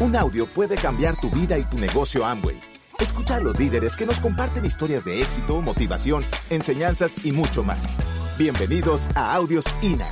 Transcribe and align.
Un 0.00 0.14
audio 0.14 0.46
puede 0.46 0.76
cambiar 0.76 1.20
tu 1.20 1.28
vida 1.28 1.58
y 1.58 1.64
tu 1.64 1.76
negocio 1.76 2.24
Amway. 2.24 2.60
Escucha 3.00 3.34
a 3.34 3.40
los 3.40 3.58
líderes 3.58 3.96
que 3.96 4.06
nos 4.06 4.20
comparten 4.20 4.64
historias 4.64 5.04
de 5.04 5.20
éxito, 5.20 5.60
motivación, 5.60 6.22
enseñanzas 6.50 7.26
y 7.26 7.32
mucho 7.32 7.64
más. 7.64 7.96
Bienvenidos 8.38 9.08
a 9.16 9.34
Audios 9.34 9.64
INA. 9.82 10.08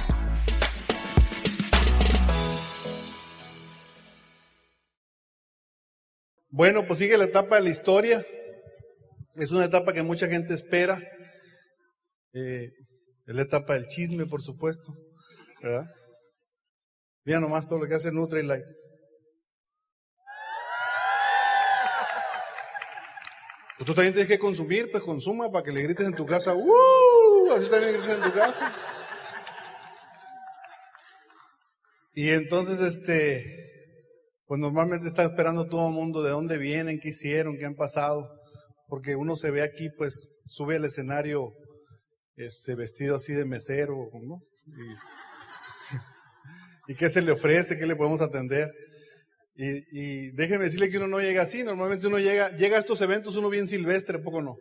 Bueno, 6.48 6.84
pues 6.84 6.98
sigue 6.98 7.16
la 7.16 7.26
etapa 7.26 7.54
de 7.54 7.62
la 7.62 7.70
historia. 7.70 8.26
Es 9.36 9.52
una 9.52 9.66
etapa 9.66 9.92
que 9.92 10.02
mucha 10.02 10.26
gente 10.26 10.54
espera. 10.54 11.00
Eh, 12.32 12.72
es 13.24 13.34
la 13.36 13.42
etapa 13.42 13.74
del 13.74 13.86
chisme, 13.86 14.26
por 14.26 14.42
supuesto. 14.42 14.92
Mira 17.24 17.38
nomás 17.38 17.68
todo 17.68 17.78
lo 17.78 17.86
que 17.86 17.94
hace 17.94 18.10
Nutrilite. 18.10 18.85
Pues 23.76 23.86
tú 23.86 23.94
también 23.94 24.14
tienes 24.14 24.28
que 24.28 24.38
consumir, 24.38 24.90
pues 24.90 25.02
consuma 25.02 25.50
para 25.50 25.62
que 25.62 25.72
le 25.72 25.82
grites 25.82 26.06
en 26.06 26.14
tu 26.14 26.24
casa, 26.24 26.54
¡Uh! 26.54 27.50
Así 27.52 27.68
también 27.68 27.92
grites 27.92 28.16
en 28.16 28.22
tu 28.22 28.32
casa. 28.32 28.74
Y 32.14 32.30
entonces, 32.30 32.80
este, 32.80 33.44
pues 34.46 34.58
normalmente 34.58 35.06
está 35.06 35.24
esperando 35.24 35.66
todo 35.66 35.88
el 35.88 35.94
mundo 35.94 36.22
de 36.22 36.30
dónde 36.30 36.56
vienen, 36.56 36.98
qué 36.98 37.10
hicieron, 37.10 37.58
qué 37.58 37.66
han 37.66 37.74
pasado, 37.74 38.30
porque 38.88 39.14
uno 39.14 39.36
se 39.36 39.50
ve 39.50 39.62
aquí, 39.62 39.90
pues 39.90 40.26
sube 40.46 40.76
al 40.76 40.86
escenario, 40.86 41.52
este, 42.36 42.76
vestido 42.76 43.16
así 43.16 43.34
de 43.34 43.44
mesero, 43.44 43.94
¿no? 44.22 44.40
Y, 44.66 44.94
¿Y 46.92 46.94
qué 46.94 47.10
se 47.10 47.20
le 47.20 47.32
ofrece, 47.32 47.76
qué 47.76 47.84
le 47.84 47.96
podemos 47.96 48.22
atender. 48.22 48.70
Y, 49.56 49.98
y 49.98 50.30
déjeme 50.32 50.64
decirle 50.64 50.90
que 50.90 50.98
uno 50.98 51.08
no 51.08 51.20
llega 51.20 51.42
así, 51.42 51.62
normalmente 51.62 52.06
uno 52.06 52.18
llega, 52.18 52.50
llega 52.56 52.76
a 52.76 52.80
estos 52.80 53.00
eventos 53.00 53.36
uno 53.36 53.48
bien 53.48 53.66
silvestre, 53.66 54.18
poco 54.18 54.42
no. 54.42 54.56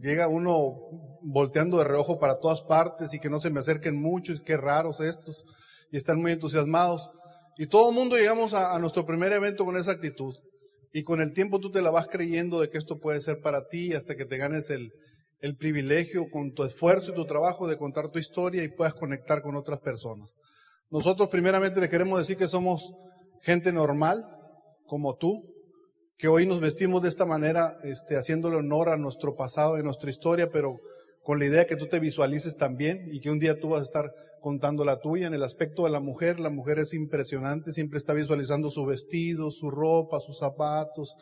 Llega 0.00 0.28
uno 0.28 0.76
volteando 1.22 1.78
de 1.78 1.84
reojo 1.84 2.18
para 2.18 2.38
todas 2.38 2.62
partes 2.62 3.12
y 3.12 3.18
que 3.18 3.28
no 3.28 3.38
se 3.38 3.50
me 3.50 3.60
acerquen 3.60 4.00
mucho, 4.00 4.32
y 4.32 4.40
qué 4.40 4.56
raros 4.56 5.00
estos, 5.00 5.44
y 5.90 5.96
están 5.96 6.20
muy 6.20 6.32
entusiasmados. 6.32 7.10
Y 7.58 7.66
todo 7.66 7.90
el 7.90 7.94
mundo 7.94 8.16
llegamos 8.16 8.54
a, 8.54 8.74
a 8.74 8.78
nuestro 8.78 9.04
primer 9.04 9.32
evento 9.32 9.64
con 9.64 9.76
esa 9.76 9.92
actitud. 9.92 10.34
Y 10.92 11.02
con 11.02 11.20
el 11.20 11.32
tiempo 11.32 11.60
tú 11.60 11.70
te 11.70 11.82
la 11.82 11.90
vas 11.90 12.08
creyendo 12.08 12.60
de 12.60 12.70
que 12.70 12.78
esto 12.78 12.98
puede 12.98 13.20
ser 13.20 13.40
para 13.40 13.68
ti 13.68 13.92
hasta 13.92 14.16
que 14.16 14.24
te 14.24 14.38
ganes 14.38 14.70
el, 14.70 14.90
el 15.40 15.56
privilegio 15.56 16.28
con 16.30 16.52
tu 16.52 16.64
esfuerzo 16.64 17.12
y 17.12 17.14
tu 17.14 17.26
trabajo 17.26 17.66
de 17.68 17.76
contar 17.76 18.10
tu 18.10 18.18
historia 18.18 18.62
y 18.62 18.68
puedas 18.68 18.94
conectar 18.94 19.42
con 19.42 19.56
otras 19.56 19.80
personas. 19.80 20.36
Nosotros 20.90 21.28
primeramente 21.28 21.80
le 21.80 21.88
queremos 21.88 22.18
decir 22.18 22.36
que 22.36 22.48
somos 22.48 22.92
gente 23.42 23.72
normal, 23.72 24.26
como 24.86 25.16
tú, 25.16 25.44
que 26.16 26.28
hoy 26.28 26.46
nos 26.46 26.60
vestimos 26.60 27.02
de 27.02 27.08
esta 27.08 27.24
manera, 27.24 27.78
este, 27.82 28.16
haciéndole 28.16 28.56
honor 28.56 28.90
a 28.90 28.98
nuestro 28.98 29.36
pasado 29.36 29.78
y 29.78 29.82
nuestra 29.82 30.10
historia, 30.10 30.50
pero 30.50 30.78
con 31.22 31.38
la 31.38 31.46
idea 31.46 31.66
que 31.66 31.76
tú 31.76 31.86
te 31.86 32.00
visualices 32.00 32.56
también 32.56 33.08
y 33.10 33.20
que 33.20 33.30
un 33.30 33.38
día 33.38 33.58
tú 33.58 33.70
vas 33.70 33.80
a 33.80 33.84
estar 33.84 34.12
contando 34.40 34.84
la 34.84 34.98
tuya. 34.98 35.26
En 35.26 35.34
el 35.34 35.42
aspecto 35.42 35.84
de 35.84 35.90
la 35.90 36.00
mujer, 36.00 36.40
la 36.40 36.50
mujer 36.50 36.78
es 36.78 36.92
impresionante, 36.92 37.72
siempre 37.72 37.98
está 37.98 38.12
visualizando 38.12 38.70
su 38.70 38.84
vestido, 38.84 39.50
su 39.50 39.70
ropa, 39.70 40.20
sus 40.20 40.38
zapatos. 40.38 41.14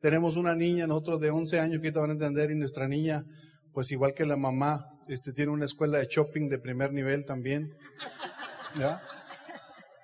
Tenemos 0.00 0.36
una 0.36 0.54
niña, 0.54 0.86
nosotros 0.86 1.20
de 1.20 1.30
11 1.30 1.58
años 1.58 1.82
que 1.82 1.92
te 1.92 1.98
van 1.98 2.10
a 2.10 2.12
entender, 2.14 2.50
y 2.50 2.54
nuestra 2.54 2.86
niña, 2.86 3.24
pues 3.72 3.90
igual 3.90 4.14
que 4.14 4.24
la 4.24 4.36
mamá, 4.36 4.86
este, 5.08 5.32
tiene 5.32 5.52
una 5.52 5.64
escuela 5.64 5.98
de 5.98 6.06
shopping 6.06 6.48
de 6.48 6.58
primer 6.58 6.92
nivel 6.92 7.24
también. 7.24 7.74
¿Ya? 8.78 9.02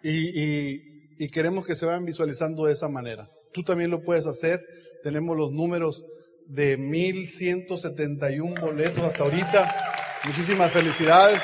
Y, 0.03 0.41
y, 0.41 0.92
y 1.19 1.29
queremos 1.29 1.67
que 1.67 1.75
se 1.75 1.87
vayan 1.87 2.05
visualizando 2.05 2.65
de 2.67 2.73
esa 2.73 2.89
manera. 2.89 3.29
Tú 3.53 3.63
también 3.63 3.91
lo 3.91 4.03
puedes 4.03 4.27
hacer. 4.27 4.61
Tenemos 5.03 5.37
los 5.37 5.51
números 5.51 6.05
de 6.47 6.77
1171 6.77 8.61
boletos 8.61 9.03
hasta 9.03 9.25
ahorita. 9.25 10.21
Muchísimas 10.25 10.73
felicidades. 10.73 11.43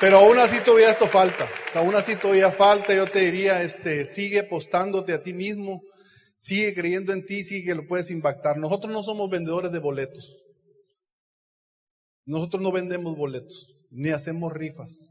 Pero 0.00 0.18
aún 0.18 0.38
así 0.38 0.60
todavía 0.60 0.90
esto 0.90 1.06
falta. 1.06 1.48
aún 1.74 1.94
así 1.94 2.16
todavía 2.16 2.52
falta. 2.52 2.94
Yo 2.94 3.06
te 3.06 3.20
diría, 3.20 3.62
este, 3.62 4.04
sigue 4.04 4.40
apostándote 4.40 5.12
a 5.12 5.22
ti 5.22 5.32
mismo. 5.32 5.82
Sigue 6.38 6.74
creyendo 6.74 7.12
en 7.12 7.24
ti, 7.24 7.42
sigue 7.42 7.74
lo 7.74 7.86
puedes 7.86 8.10
impactar. 8.10 8.58
Nosotros 8.58 8.92
no 8.92 9.02
somos 9.02 9.30
vendedores 9.30 9.72
de 9.72 9.78
boletos. 9.78 10.42
Nosotros 12.26 12.60
no 12.60 12.72
vendemos 12.72 13.16
boletos, 13.16 13.72
ni 13.90 14.10
hacemos 14.10 14.52
rifas. 14.52 15.06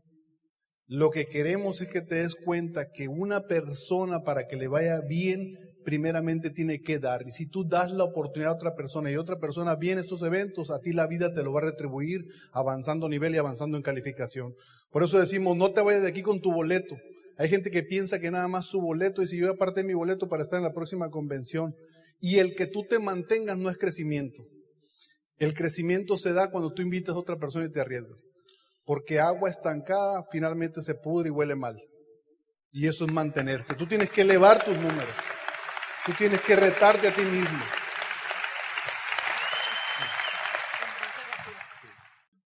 Lo 0.87 1.09
que 1.09 1.25
queremos 1.25 1.81
es 1.81 1.87
que 1.87 2.01
te 2.01 2.15
des 2.15 2.35
cuenta 2.35 2.91
que 2.91 3.07
una 3.07 3.47
persona 3.47 4.21
para 4.21 4.45
que 4.47 4.55
le 4.55 4.67
vaya 4.67 5.01
bien, 5.01 5.57
primeramente 5.83 6.51
tiene 6.51 6.81
que 6.81 6.99
dar. 6.99 7.25
Y 7.25 7.31
si 7.31 7.47
tú 7.47 7.67
das 7.67 7.91
la 7.91 8.03
oportunidad 8.03 8.51
a 8.51 8.55
otra 8.55 8.75
persona 8.75 9.09
y 9.11 9.15
otra 9.15 9.39
persona 9.39 9.75
viene 9.75 10.01
a 10.01 10.03
estos 10.03 10.21
eventos, 10.21 10.69
a 10.69 10.79
ti 10.79 10.93
la 10.93 11.07
vida 11.07 11.33
te 11.33 11.41
lo 11.41 11.53
va 11.53 11.61
a 11.61 11.65
retribuir 11.71 12.25
avanzando 12.51 13.09
nivel 13.09 13.33
y 13.33 13.39
avanzando 13.39 13.77
en 13.77 13.83
calificación. 13.83 14.53
Por 14.91 15.03
eso 15.03 15.19
decimos, 15.19 15.57
no 15.57 15.71
te 15.71 15.81
vayas 15.81 16.03
de 16.03 16.09
aquí 16.09 16.21
con 16.21 16.39
tu 16.39 16.51
boleto. 16.51 16.95
Hay 17.37 17.49
gente 17.49 17.71
que 17.71 17.81
piensa 17.81 18.19
que 18.19 18.29
nada 18.29 18.47
más 18.47 18.67
su 18.67 18.79
boleto 18.79 19.23
y 19.23 19.27
si 19.27 19.37
yo 19.37 19.49
aparte 19.49 19.83
mi 19.83 19.95
boleto 19.95 20.27
para 20.27 20.43
estar 20.43 20.57
en 20.57 20.65
la 20.65 20.73
próxima 20.73 21.09
convención. 21.09 21.73
Y 22.19 22.37
el 22.37 22.53
que 22.53 22.67
tú 22.67 22.83
te 22.87 22.99
mantengas 22.99 23.57
no 23.57 23.71
es 23.71 23.77
crecimiento. 23.77 24.43
El 25.37 25.55
crecimiento 25.55 26.15
se 26.17 26.31
da 26.31 26.51
cuando 26.51 26.73
tú 26.73 26.83
invitas 26.83 27.15
a 27.15 27.19
otra 27.19 27.37
persona 27.37 27.65
y 27.65 27.71
te 27.71 27.81
arriesgas 27.81 28.23
porque 28.85 29.19
agua 29.19 29.49
estancada 29.49 30.23
finalmente 30.31 30.81
se 30.81 30.95
pudre 30.95 31.29
y 31.29 31.31
huele 31.31 31.55
mal. 31.55 31.81
Y 32.71 32.87
eso 32.87 33.05
es 33.05 33.11
mantenerse. 33.11 33.73
Tú 33.73 33.87
tienes 33.87 34.09
que 34.09 34.21
elevar 34.21 34.63
tus 34.63 34.75
números. 34.75 35.15
Tú 36.05 36.13
tienes 36.17 36.41
que 36.41 36.55
retarte 36.55 37.07
a 37.07 37.15
ti 37.15 37.23
mismo. 37.23 37.63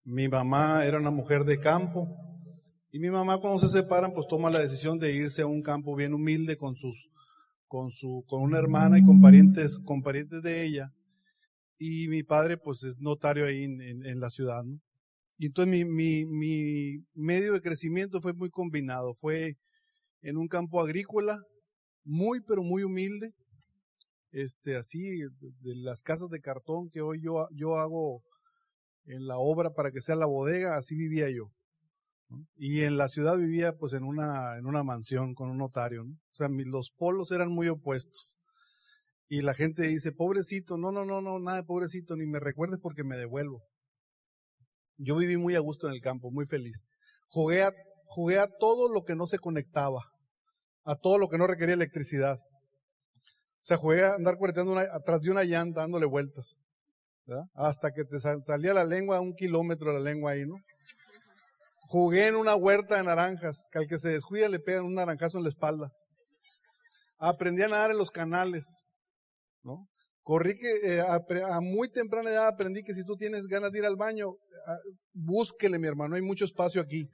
Mi 0.05 0.27
mamá 0.27 0.85
era 0.85 0.97
una 0.97 1.11
mujer 1.11 1.43
de 1.43 1.59
campo 1.59 2.07
y 2.91 2.99
mi 2.99 3.09
mamá 3.09 3.37
cuando 3.39 3.59
se 3.59 3.69
separan 3.69 4.13
pues 4.13 4.27
toma 4.27 4.49
la 4.49 4.59
decisión 4.59 4.97
de 4.97 5.13
irse 5.13 5.43
a 5.43 5.45
un 5.45 5.61
campo 5.61 5.95
bien 5.95 6.13
humilde 6.13 6.57
con 6.57 6.75
sus 6.75 7.09
con 7.67 7.91
su 7.91 8.23
con 8.27 8.41
una 8.41 8.57
hermana 8.57 8.97
y 8.97 9.05
con 9.05 9.21
parientes 9.21 9.79
con 9.85 10.01
parientes 10.01 10.41
de 10.41 10.63
ella 10.63 10.91
y 11.77 12.07
mi 12.07 12.23
padre 12.23 12.57
pues 12.57 12.83
es 12.83 12.99
notario 12.99 13.45
ahí 13.45 13.63
en, 13.63 14.05
en, 14.05 14.19
la 14.19 14.29
ciudad, 14.29 14.63
¿no? 14.63 14.79
Y 15.39 15.45
entonces 15.45 15.73
mi, 15.73 15.85
mi, 15.85 16.25
mi 16.25 17.05
medio 17.13 17.53
de 17.53 17.61
crecimiento 17.61 18.19
fue 18.19 18.33
muy 18.33 18.49
combinado. 18.49 19.13
Fue 19.15 19.55
en 20.21 20.35
un 20.35 20.49
campo 20.49 20.81
agrícola, 20.81 21.39
muy 22.03 22.41
pero 22.41 22.61
muy 22.61 22.83
humilde, 22.83 23.33
este, 24.31 24.75
así, 24.75 25.21
de, 25.21 25.75
las 25.75 26.01
casas 26.01 26.29
de 26.29 26.41
cartón 26.41 26.89
que 26.89 26.99
hoy 26.99 27.21
yo, 27.21 27.47
yo 27.51 27.77
hago 27.77 28.21
en 29.05 29.27
la 29.27 29.37
obra 29.37 29.71
para 29.71 29.91
que 29.91 30.01
sea 30.01 30.17
la 30.17 30.25
bodega, 30.25 30.75
así 30.77 30.95
vivía 30.95 31.29
yo. 31.29 31.51
Y 32.57 32.81
en 32.81 32.97
la 32.97 33.07
ciudad 33.07 33.37
vivía 33.37 33.77
pues 33.77 33.93
en 33.93 34.03
una, 34.03 34.57
en 34.57 34.65
una 34.65 34.83
mansión 34.83 35.33
con 35.33 35.49
un 35.49 35.57
notario. 35.57 36.03
¿no? 36.03 36.11
O 36.11 36.35
sea, 36.35 36.49
los 36.49 36.91
polos 36.91 37.31
eran 37.31 37.49
muy 37.49 37.69
opuestos. 37.69 38.35
Y 39.29 39.41
la 39.41 39.53
gente 39.53 39.83
dice, 39.83 40.11
pobrecito, 40.11 40.77
no, 40.77 40.91
no, 40.91 41.05
no, 41.05 41.21
no, 41.21 41.39
nada 41.39 41.59
de 41.59 41.63
pobrecito, 41.63 42.17
ni 42.17 42.25
me 42.25 42.41
recuerdes 42.41 42.79
porque 42.81 43.05
me 43.05 43.15
devuelvo. 43.15 43.68
Yo 45.01 45.15
viví 45.15 45.37
muy 45.37 45.55
a 45.55 45.59
gusto 45.59 45.87
en 45.87 45.93
el 45.93 46.01
campo, 46.01 46.29
muy 46.29 46.45
feliz. 46.45 46.91
Jugué 47.29 47.63
a, 47.63 48.47
todo 48.59 48.91
lo 48.91 49.03
que 49.03 49.15
no 49.15 49.27
se 49.27 49.39
conectaba, 49.39 50.03
a 50.83 50.95
todo 50.95 51.17
lo 51.17 51.29
que 51.29 51.37
no 51.37 51.47
requería 51.47 51.75
electricidad. 51.75 52.37
O 52.37 53.63
sea, 53.63 53.77
jugué 53.77 54.03
a 54.03 54.15
andar 54.15 54.35
cuarteando 54.37 54.77
atrás 54.77 55.21
de 55.21 55.31
una 55.31 55.43
llanta, 55.43 55.81
dándole 55.81 56.05
vueltas. 56.05 56.53
Hasta 57.53 57.91
que 57.91 58.03
te 58.03 58.19
salía 58.19 58.73
la 58.73 58.83
lengua, 58.83 59.21
un 59.21 59.33
kilómetro 59.35 59.93
la 59.93 59.99
lengua 59.99 60.31
ahí, 60.31 60.45
¿no? 60.45 60.55
Jugué 61.87 62.27
en 62.27 62.35
una 62.35 62.55
huerta 62.55 62.97
de 62.97 63.03
naranjas, 63.03 63.67
que 63.71 63.79
al 63.79 63.87
que 63.87 63.99
se 63.99 64.09
descuida 64.09 64.49
le 64.49 64.59
pegan 64.59 64.85
un 64.85 64.95
naranjazo 64.95 65.37
en 65.37 65.43
la 65.45 65.49
espalda. 65.49 65.91
Aprendí 67.19 67.61
a 67.61 67.69
nadar 67.69 67.91
en 67.91 67.97
los 67.97 68.11
canales, 68.11 68.81
¿no? 69.63 69.87
Corrí 70.29 70.59
que 70.59 70.71
eh, 70.83 71.01
a, 71.01 71.59
muy 71.59 71.89
temprana 71.89 72.29
edad 72.29 72.49
aprendí 72.49 72.83
que 72.83 72.93
si 72.93 73.03
tú 73.03 73.15
tienes 73.17 73.47
ganas 73.47 73.71
de 73.71 73.79
ir 73.79 73.85
al 73.85 73.95
baño, 73.95 74.27
a, 74.67 74.77
búsquele, 75.11 75.79
mi 75.79 75.87
hermano, 75.87 76.15
hay 76.15 76.21
mucho 76.21 76.45
espacio 76.45 76.79
aquí. 76.83 77.09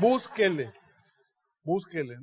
Búsquele, 0.00 0.72
búsquele. 1.62 2.16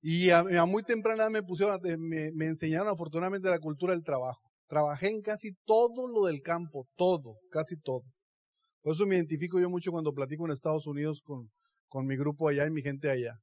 Y 0.00 0.30
a, 0.30 0.44
muy 0.64 0.84
temprana 0.84 1.24
edad 1.24 1.30
me 1.32 1.42
pusieron, 1.42 1.80
me 1.82 2.46
enseñaron 2.46 2.86
afortunadamente 2.86 3.50
la 3.50 3.58
cultura 3.58 3.94
del 3.94 4.04
trabajo. 4.04 4.40
Trabajé 4.68 5.08
en 5.08 5.22
casi 5.22 5.50
todo 5.66 6.06
lo 6.06 6.26
del 6.26 6.40
campo, 6.40 6.86
todo, 6.94 7.34
casi 7.50 7.74
todo. 7.80 8.04
Por 8.80 8.92
eso 8.92 9.08
me 9.08 9.16
identifico 9.16 9.58
yo 9.58 9.68
mucho 9.68 9.90
cuando 9.90 10.14
platico 10.14 10.46
en 10.46 10.52
Estados 10.52 10.86
Unidos 10.86 11.20
con, 11.20 11.50
con 11.88 12.06
mi 12.06 12.16
grupo 12.16 12.48
allá 12.48 12.64
y 12.64 12.70
mi 12.70 12.82
gente 12.82 13.10
allá. 13.10 13.34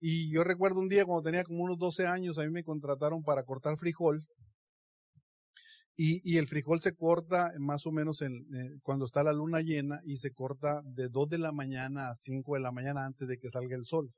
Y 0.00 0.32
yo 0.32 0.42
recuerdo 0.42 0.80
un 0.80 0.88
día 0.88 1.04
cuando 1.04 1.22
tenía 1.22 1.44
como 1.44 1.62
unos 1.62 1.78
12 1.78 2.08
años, 2.08 2.38
a 2.38 2.42
mí 2.42 2.50
me 2.50 2.64
contrataron 2.64 3.22
para 3.22 3.44
cortar 3.44 3.76
frijol 3.76 4.26
y, 6.00 6.20
y, 6.22 6.38
el 6.38 6.46
frijol 6.46 6.80
se 6.80 6.94
corta 6.94 7.52
más 7.58 7.84
o 7.84 7.90
menos 7.90 8.22
en, 8.22 8.46
eh, 8.54 8.78
cuando 8.84 9.04
está 9.04 9.24
la 9.24 9.32
luna 9.32 9.62
llena 9.62 10.00
y 10.04 10.18
se 10.18 10.32
corta 10.32 10.80
de 10.84 11.08
2 11.08 11.28
de 11.28 11.38
la 11.38 11.50
mañana 11.50 12.10
a 12.10 12.14
5 12.14 12.54
de 12.54 12.60
la 12.60 12.70
mañana 12.70 13.04
antes 13.04 13.26
de 13.26 13.36
que 13.36 13.50
salga 13.50 13.74
el 13.74 13.84
sol. 13.84 14.12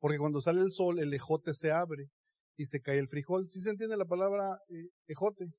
Porque 0.00 0.18
cuando 0.18 0.40
sale 0.40 0.62
el 0.62 0.72
sol, 0.72 0.98
el 0.98 1.14
ejote 1.14 1.54
se 1.54 1.70
abre 1.70 2.10
y 2.56 2.66
se 2.66 2.82
cae 2.82 2.98
el 2.98 3.06
frijol. 3.06 3.48
¿Sí 3.48 3.60
se 3.60 3.70
entiende 3.70 3.96
la 3.96 4.04
palabra 4.04 4.58
eh, 4.68 4.88
ejote? 5.06 5.52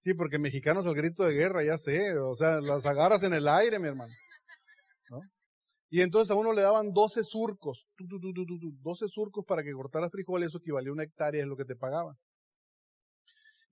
Sí, 0.00 0.14
porque 0.14 0.40
mexicanos 0.40 0.84
al 0.84 0.94
grito 0.94 1.22
de 1.22 1.34
guerra, 1.34 1.62
ya 1.62 1.78
sé, 1.78 2.18
o 2.18 2.34
sea, 2.34 2.60
las 2.60 2.84
agarras 2.84 3.22
en 3.22 3.34
el 3.34 3.46
aire, 3.46 3.78
mi 3.78 3.86
hermano. 3.86 4.12
Y 5.90 6.00
entonces 6.00 6.32
a 6.32 6.34
uno 6.34 6.52
le 6.54 6.62
daban 6.62 6.92
12 6.92 7.22
surcos, 7.22 7.86
12 7.98 9.08
surcos 9.08 9.44
para 9.44 9.62
que 9.62 9.72
cortaras 9.74 10.10
frijol, 10.10 10.42
eso 10.42 10.58
equivalía 10.58 10.90
a 10.90 10.94
una 10.94 11.04
hectárea, 11.04 11.42
es 11.42 11.46
lo 11.46 11.56
que 11.56 11.66
te 11.66 11.76
pagaban. 11.76 12.16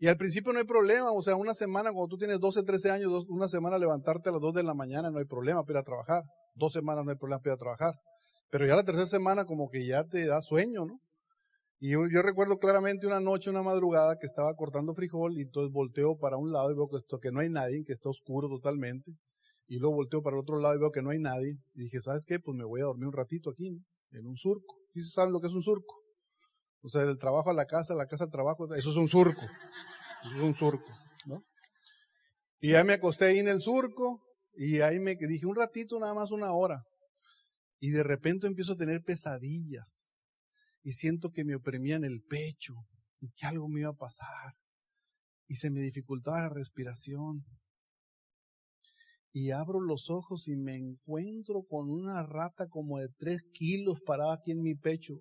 Y 0.02 0.08
al 0.08 0.16
principio 0.16 0.50
no 0.54 0.58
hay 0.58 0.64
problema, 0.64 1.12
o 1.12 1.20
sea, 1.20 1.36
una 1.36 1.52
semana, 1.52 1.92
cuando 1.92 2.08
tú 2.08 2.16
tienes 2.16 2.40
12, 2.40 2.62
13 2.62 2.90
años, 2.90 3.26
una 3.28 3.48
semana 3.48 3.76
levantarte 3.76 4.30
a 4.30 4.32
las 4.32 4.40
2 4.40 4.54
de 4.54 4.62
la 4.62 4.72
mañana, 4.72 5.10
no 5.10 5.18
hay 5.18 5.26
problema 5.26 5.62
para 5.62 5.80
a 5.80 5.82
trabajar. 5.82 6.22
Dos 6.54 6.72
semanas 6.72 7.04
no 7.04 7.10
hay 7.10 7.18
problema 7.18 7.42
para 7.42 7.52
a 7.52 7.58
trabajar. 7.58 7.94
Pero 8.50 8.66
ya 8.66 8.76
la 8.76 8.82
tercera 8.82 9.06
semana 9.06 9.44
como 9.44 9.68
que 9.68 9.86
ya 9.86 10.04
te 10.04 10.26
da 10.26 10.40
sueño, 10.40 10.86
¿no? 10.86 11.00
Y 11.78 11.90
yo, 11.90 12.22
recuerdo 12.22 12.58
claramente 12.58 13.06
una 13.06 13.20
noche, 13.20 13.50
una 13.50 13.62
madrugada, 13.62 14.16
que 14.18 14.26
estaba 14.26 14.54
cortando 14.54 14.94
frijol 14.94 15.36
y 15.36 15.42
entonces 15.42 15.70
volteo 15.70 16.16
para 16.16 16.38
un 16.38 16.50
lado 16.50 16.70
y 16.70 16.74
veo 16.74 16.88
que, 17.20 17.30
no 17.30 17.40
hay 17.40 17.50
nadie, 17.50 17.84
que 17.86 17.92
está 17.92 18.08
oscuro 18.08 18.48
totalmente. 18.48 19.12
Y 19.66 19.78
luego 19.78 19.96
volteo 19.96 20.22
para 20.22 20.36
el 20.36 20.40
otro 20.40 20.58
lado 20.60 20.76
y 20.76 20.78
veo 20.78 20.92
que 20.92 21.02
no 21.02 21.10
hay 21.10 21.18
nadie. 21.18 21.58
Y 21.74 21.84
dije, 21.84 22.00
¿sabes 22.00 22.24
qué? 22.24 22.40
Pues 22.40 22.56
me 22.56 22.64
voy 22.64 22.80
a 22.80 22.84
dormir 22.84 23.06
un 23.06 23.12
ratito 23.12 23.50
aquí, 23.50 23.68
en 24.12 24.26
un 24.26 24.36
surco. 24.36 24.76
¿Sí 24.94 25.02
saben 25.02 25.32
lo 25.32 25.40
que 25.40 25.48
es 25.48 25.54
un 25.54 25.62
surco? 25.62 25.99
O 26.82 26.88
sea, 26.88 27.04
del 27.04 27.18
trabajo 27.18 27.50
a 27.50 27.54
la 27.54 27.66
casa, 27.66 27.94
la 27.94 28.06
casa 28.06 28.24
al 28.24 28.30
trabajo, 28.30 28.72
eso 28.74 28.90
es 28.90 28.96
un 28.96 29.08
surco. 29.08 29.42
Eso 30.22 30.34
es 30.34 30.40
un 30.40 30.54
surco, 30.54 30.92
¿no? 31.26 31.44
Y 32.60 32.72
ya 32.72 32.84
me 32.84 32.94
acosté 32.94 33.26
ahí 33.26 33.38
en 33.38 33.48
el 33.48 33.60
surco 33.60 34.22
y 34.54 34.80
ahí 34.80 34.98
me 34.98 35.16
dije 35.16 35.46
un 35.46 35.56
ratito, 35.56 35.98
nada 35.98 36.14
más 36.14 36.30
una 36.30 36.52
hora. 36.52 36.82
Y 37.78 37.90
de 37.90 38.02
repente 38.02 38.46
empiezo 38.46 38.74
a 38.74 38.76
tener 38.76 39.02
pesadillas 39.02 40.08
y 40.82 40.92
siento 40.92 41.30
que 41.30 41.44
me 41.44 41.56
oprimían 41.56 42.04
el 42.04 42.22
pecho 42.22 42.74
y 43.20 43.30
que 43.32 43.46
algo 43.46 43.68
me 43.68 43.80
iba 43.80 43.90
a 43.90 43.94
pasar. 43.94 44.54
Y 45.46 45.56
se 45.56 45.70
me 45.70 45.80
dificultaba 45.80 46.42
la 46.42 46.50
respiración 46.50 47.44
y 49.32 49.52
abro 49.52 49.80
los 49.80 50.10
ojos 50.10 50.48
y 50.48 50.56
me 50.56 50.74
encuentro 50.74 51.62
con 51.68 51.88
una 51.88 52.24
rata 52.24 52.68
como 52.68 52.98
de 52.98 53.08
tres 53.16 53.42
kilos 53.52 54.00
parada 54.04 54.34
aquí 54.34 54.50
en 54.50 54.62
mi 54.62 54.74
pecho, 54.74 55.14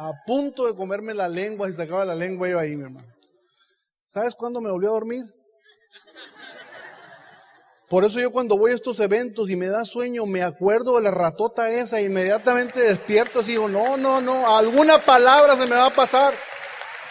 a 0.00 0.24
punto 0.24 0.66
de 0.66 0.74
comerme 0.74 1.12
la 1.12 1.28
lengua, 1.28 1.68
y 1.68 1.74
sacaba 1.74 2.06
la 2.06 2.14
lengua 2.14 2.48
iba 2.48 2.62
ahí, 2.62 2.74
mi 2.74 2.84
hermano. 2.84 3.06
¿Sabes 4.08 4.34
cuándo 4.34 4.62
me 4.62 4.70
volví 4.70 4.86
a 4.86 4.90
dormir? 4.90 5.24
Por 7.86 8.04
eso 8.04 8.18
yo 8.18 8.30
cuando 8.30 8.56
voy 8.56 8.70
a 8.70 8.76
estos 8.76 8.98
eventos 9.00 9.50
y 9.50 9.56
me 9.56 9.66
da 9.66 9.84
sueño, 9.84 10.24
me 10.24 10.42
acuerdo 10.42 10.96
de 10.96 11.02
la 11.02 11.10
ratota 11.10 11.68
esa, 11.68 11.98
e 11.98 12.04
inmediatamente 12.04 12.80
despierto 12.80 13.40
y 13.42 13.44
digo, 13.44 13.68
no, 13.68 13.98
no, 13.98 14.20
no, 14.22 14.56
alguna 14.56 15.04
palabra 15.04 15.56
se 15.56 15.66
me 15.66 15.76
va 15.76 15.86
a 15.86 15.94
pasar, 15.94 16.32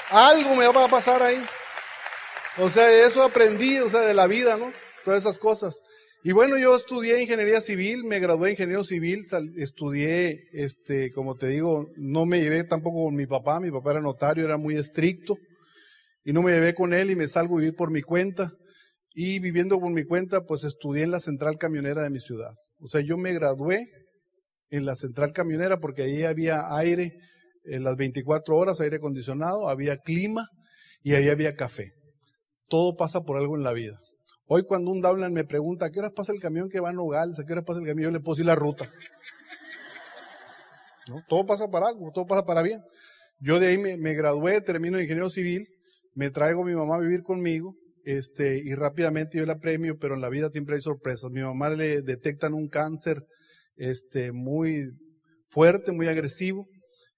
algo 0.09 0.55
me 0.55 0.67
va 0.67 0.85
a 0.85 0.87
pasar 0.87 1.21
ahí. 1.21 1.45
O 2.57 2.69
sea, 2.69 2.89
eso 2.91 3.21
aprendí, 3.21 3.77
o 3.79 3.89
sea, 3.89 4.01
de 4.01 4.15
la 4.15 4.25
vida, 4.25 4.57
¿no? 4.57 4.73
Todas 5.05 5.19
esas 5.19 5.37
cosas. 5.37 5.79
Y 6.21 6.33
bueno, 6.33 6.57
yo 6.57 6.75
estudié 6.75 7.21
ingeniería 7.21 7.61
civil, 7.61 8.03
me 8.03 8.19
gradué 8.19 8.47
de 8.47 8.51
ingeniero 8.51 8.83
civil, 8.83 9.23
estudié, 9.55 10.49
este, 10.51 11.13
como 11.13 11.35
te 11.35 11.47
digo, 11.47 11.87
no 11.95 12.25
me 12.25 12.41
llevé 12.41 12.65
tampoco 12.65 13.05
con 13.05 13.15
mi 13.15 13.25
papá, 13.25 13.61
mi 13.61 13.71
papá 13.71 13.91
era 13.91 14.01
notario, 14.01 14.43
era 14.43 14.57
muy 14.57 14.75
estricto, 14.75 15.37
y 16.25 16.33
no 16.33 16.41
me 16.41 16.51
llevé 16.51 16.75
con 16.75 16.93
él 16.93 17.09
y 17.09 17.15
me 17.15 17.29
salgo 17.29 17.55
a 17.55 17.59
vivir 17.61 17.75
por 17.75 17.89
mi 17.89 18.01
cuenta. 18.01 18.51
Y 19.13 19.39
viviendo 19.39 19.79
por 19.79 19.91
mi 19.91 20.03
cuenta, 20.03 20.41
pues 20.45 20.65
estudié 20.65 21.03
en 21.03 21.11
la 21.11 21.21
central 21.21 21.57
camionera 21.57 22.03
de 22.03 22.09
mi 22.09 22.19
ciudad. 22.19 22.51
O 22.79 22.87
sea, 22.87 23.01
yo 23.01 23.17
me 23.17 23.33
gradué 23.33 23.87
en 24.69 24.85
la 24.85 24.95
central 24.95 25.31
camionera 25.31 25.79
porque 25.79 26.03
ahí 26.03 26.23
había 26.23 26.75
aire 26.75 27.13
en 27.63 27.83
las 27.83 27.95
24 27.95 28.55
horas, 28.55 28.81
aire 28.81 28.97
acondicionado, 28.97 29.69
había 29.69 29.97
clima 29.97 30.47
y 31.01 31.13
ahí 31.13 31.29
había 31.29 31.55
café. 31.55 31.93
Todo 32.67 32.95
pasa 32.97 33.21
por 33.21 33.37
algo 33.37 33.55
en 33.55 33.63
la 33.63 33.73
vida. 33.73 33.99
Hoy 34.51 34.63
cuando 34.63 34.89
un 34.89 34.99
Downland 34.99 35.31
me 35.31 35.43
pregunta, 35.43 35.85
¿a 35.85 35.89
qué 35.91 35.99
horas 35.99 36.11
pasa 36.11 36.33
el 36.33 36.39
camión 36.39 36.69
que 36.69 36.79
va 36.79 36.89
a 36.89 36.91
Nogales? 36.91 37.37
¿A 37.37 37.45
qué 37.45 37.53
horas 37.53 37.65
pasa 37.65 37.79
el 37.81 37.85
camión? 37.85 38.11
Yo 38.11 38.17
le 38.17 38.19
puedo 38.19 38.33
decir 38.33 38.47
la 38.47 38.55
ruta. 38.55 38.91
Todo 41.27 41.45
pasa 41.45 41.67
para 41.69 41.89
algo, 41.89 42.11
todo 42.11 42.25
pasa 42.25 42.43
para 42.43 42.63
bien. 42.63 42.81
Yo 43.39 43.59
de 43.59 43.67
ahí 43.67 43.77
me, 43.77 44.13
gradué, 44.15 44.59
termino 44.61 44.97
de 44.97 45.03
ingeniero 45.03 45.29
civil, 45.29 45.67
me 46.15 46.31
traigo 46.31 46.63
a 46.63 46.65
mi 46.65 46.73
mamá 46.73 46.95
a 46.95 46.99
vivir 46.99 47.21
conmigo, 47.21 47.75
este, 48.05 48.57
y 48.57 48.73
rápidamente 48.73 49.37
yo 49.37 49.45
la 49.45 49.59
premio, 49.59 49.97
pero 49.99 50.15
en 50.15 50.21
la 50.21 50.29
vida 50.29 50.49
siempre 50.49 50.75
hay 50.75 50.81
sorpresas. 50.81 51.29
Mi 51.29 51.41
mamá 51.41 51.69
le 51.69 52.01
detectan 52.01 52.55
un 52.55 52.69
cáncer, 52.69 53.21
este, 53.75 54.31
muy 54.31 54.83
fuerte, 55.47 55.91
muy 55.91 56.07
agresivo. 56.07 56.67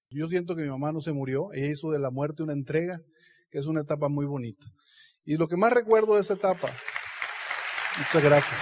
Yo 0.10 0.27
siento 0.27 0.54
que 0.54 0.63
mi 0.63 0.69
mamá 0.69 0.92
no 0.92 1.00
se 1.00 1.13
murió, 1.13 1.54
ella 1.54 1.68
hizo 1.68 1.92
de 1.92 2.00
la 2.00 2.12
muerte 2.12 2.44
una 2.44 2.51
entrega, 2.51 3.00
que 3.50 3.60
es 3.60 3.68
una 3.68 3.84
etapa 3.84 4.10
muy 4.10 4.25
bonita. 4.25 4.66
Y 5.24 5.38
lo 5.38 5.48
que 5.48 5.56
más 5.56 5.72
recuerdo 5.72 6.16
de 6.16 6.22
esa 6.22 6.34
etapa, 6.34 6.75
Muchas 7.97 8.23
gracias. 8.23 8.59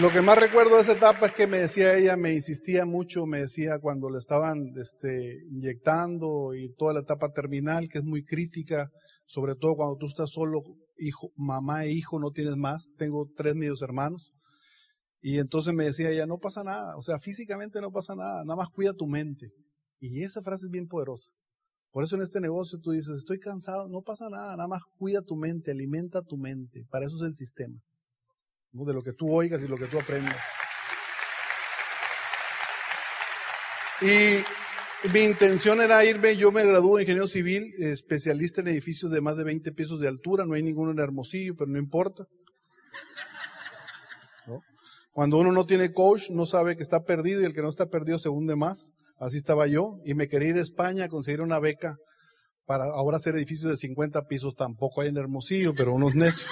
Lo 0.00 0.10
que 0.10 0.22
más 0.22 0.36
recuerdo 0.36 0.74
de 0.74 0.82
esa 0.82 0.94
etapa 0.94 1.26
es 1.26 1.34
que 1.34 1.46
me 1.46 1.60
decía 1.60 1.96
ella, 1.96 2.16
me 2.16 2.32
insistía 2.32 2.84
mucho, 2.84 3.26
me 3.26 3.42
decía 3.42 3.78
cuando 3.80 4.10
le 4.10 4.18
estaban 4.18 4.72
este, 4.76 5.44
inyectando 5.52 6.52
y 6.52 6.74
toda 6.74 6.94
la 6.94 7.00
etapa 7.00 7.30
terminal, 7.30 7.88
que 7.88 7.98
es 7.98 8.04
muy 8.04 8.24
crítica, 8.24 8.90
sobre 9.24 9.54
todo 9.54 9.76
cuando 9.76 9.96
tú 9.96 10.06
estás 10.06 10.30
solo, 10.30 10.62
hijo, 10.98 11.30
mamá 11.36 11.84
e 11.84 11.92
hijo, 11.92 12.18
no 12.18 12.32
tienes 12.32 12.56
más. 12.56 12.90
Tengo 12.96 13.28
tres 13.36 13.54
medios 13.54 13.82
hermanos. 13.82 14.32
Y 15.20 15.38
entonces 15.38 15.72
me 15.72 15.84
decía 15.84 16.10
ella, 16.10 16.26
no 16.26 16.38
pasa 16.38 16.64
nada, 16.64 16.96
o 16.96 17.02
sea, 17.02 17.20
físicamente 17.20 17.80
no 17.80 17.92
pasa 17.92 18.16
nada, 18.16 18.42
nada 18.44 18.56
más 18.56 18.70
cuida 18.70 18.92
tu 18.94 19.06
mente. 19.06 19.52
Y 20.00 20.24
esa 20.24 20.42
frase 20.42 20.66
es 20.66 20.70
bien 20.72 20.88
poderosa. 20.88 21.30
Por 21.94 22.02
eso 22.02 22.16
en 22.16 22.22
este 22.22 22.40
negocio 22.40 22.80
tú 22.80 22.90
dices, 22.90 23.18
estoy 23.18 23.38
cansado, 23.38 23.86
no 23.86 24.02
pasa 24.02 24.28
nada, 24.28 24.56
nada 24.56 24.66
más 24.66 24.82
cuida 24.98 25.22
tu 25.22 25.36
mente, 25.36 25.70
alimenta 25.70 26.22
tu 26.22 26.36
mente. 26.36 26.84
Para 26.90 27.06
eso 27.06 27.14
es 27.18 27.22
el 27.22 27.36
sistema. 27.36 27.78
De 28.72 28.92
lo 28.92 29.00
que 29.00 29.12
tú 29.12 29.32
oigas 29.32 29.62
y 29.62 29.68
lo 29.68 29.76
que 29.76 29.86
tú 29.86 30.00
aprendas. 30.00 30.36
Y 34.00 34.42
mi 35.12 35.20
intención 35.20 35.80
era 35.80 36.04
irme, 36.04 36.36
yo 36.36 36.50
me 36.50 36.66
gradué 36.66 36.96
de 36.96 37.02
ingeniero 37.04 37.28
civil, 37.28 37.70
especialista 37.78 38.60
en 38.60 38.66
edificios 38.66 39.12
de 39.12 39.20
más 39.20 39.36
de 39.36 39.44
20 39.44 39.70
pisos 39.70 40.00
de 40.00 40.08
altura, 40.08 40.44
no 40.44 40.54
hay 40.54 40.64
ninguno 40.64 40.90
en 40.90 40.98
Hermosillo, 40.98 41.54
pero 41.56 41.70
no 41.70 41.78
importa. 41.78 42.24
Cuando 45.12 45.38
uno 45.38 45.52
no 45.52 45.64
tiene 45.64 45.92
coach, 45.92 46.30
no 46.30 46.44
sabe 46.44 46.76
que 46.76 46.82
está 46.82 47.04
perdido 47.04 47.40
y 47.40 47.44
el 47.44 47.54
que 47.54 47.62
no 47.62 47.68
está 47.68 47.86
perdido 47.86 48.18
se 48.18 48.30
hunde 48.30 48.56
más. 48.56 48.90
Así 49.18 49.36
estaba 49.36 49.66
yo 49.66 50.00
y 50.04 50.14
me 50.14 50.28
quería 50.28 50.50
ir 50.50 50.56
a 50.56 50.62
España 50.62 51.04
a 51.04 51.08
conseguir 51.08 51.40
una 51.40 51.58
beca 51.58 51.96
para 52.66 52.84
ahora 52.84 53.18
hacer 53.18 53.34
edificios 53.36 53.70
de 53.70 53.76
50 53.76 54.22
pisos. 54.22 54.54
Tampoco 54.54 55.00
hay 55.00 55.08
en 55.08 55.16
Hermosillo, 55.16 55.74
pero 55.74 55.94
unos 55.94 56.14
necios. 56.14 56.50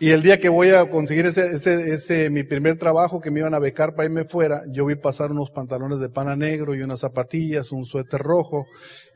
Y 0.00 0.10
el 0.10 0.22
día 0.22 0.38
que 0.38 0.48
voy 0.48 0.70
a 0.70 0.88
conseguir 0.90 1.26
ese, 1.26 1.52
ese, 1.52 1.94
ese, 1.94 2.28
mi 2.28 2.42
primer 2.42 2.78
trabajo 2.78 3.20
que 3.20 3.30
me 3.30 3.40
iban 3.40 3.54
a 3.54 3.60
becar 3.60 3.94
para 3.94 4.06
irme 4.06 4.24
fuera, 4.24 4.62
yo 4.72 4.86
vi 4.86 4.96
pasar 4.96 5.30
unos 5.30 5.50
pantalones 5.50 6.00
de 6.00 6.08
pana 6.08 6.34
negro 6.34 6.74
y 6.74 6.82
unas 6.82 7.00
zapatillas, 7.00 7.70
un 7.70 7.84
suéter 7.84 8.20
rojo, 8.20 8.66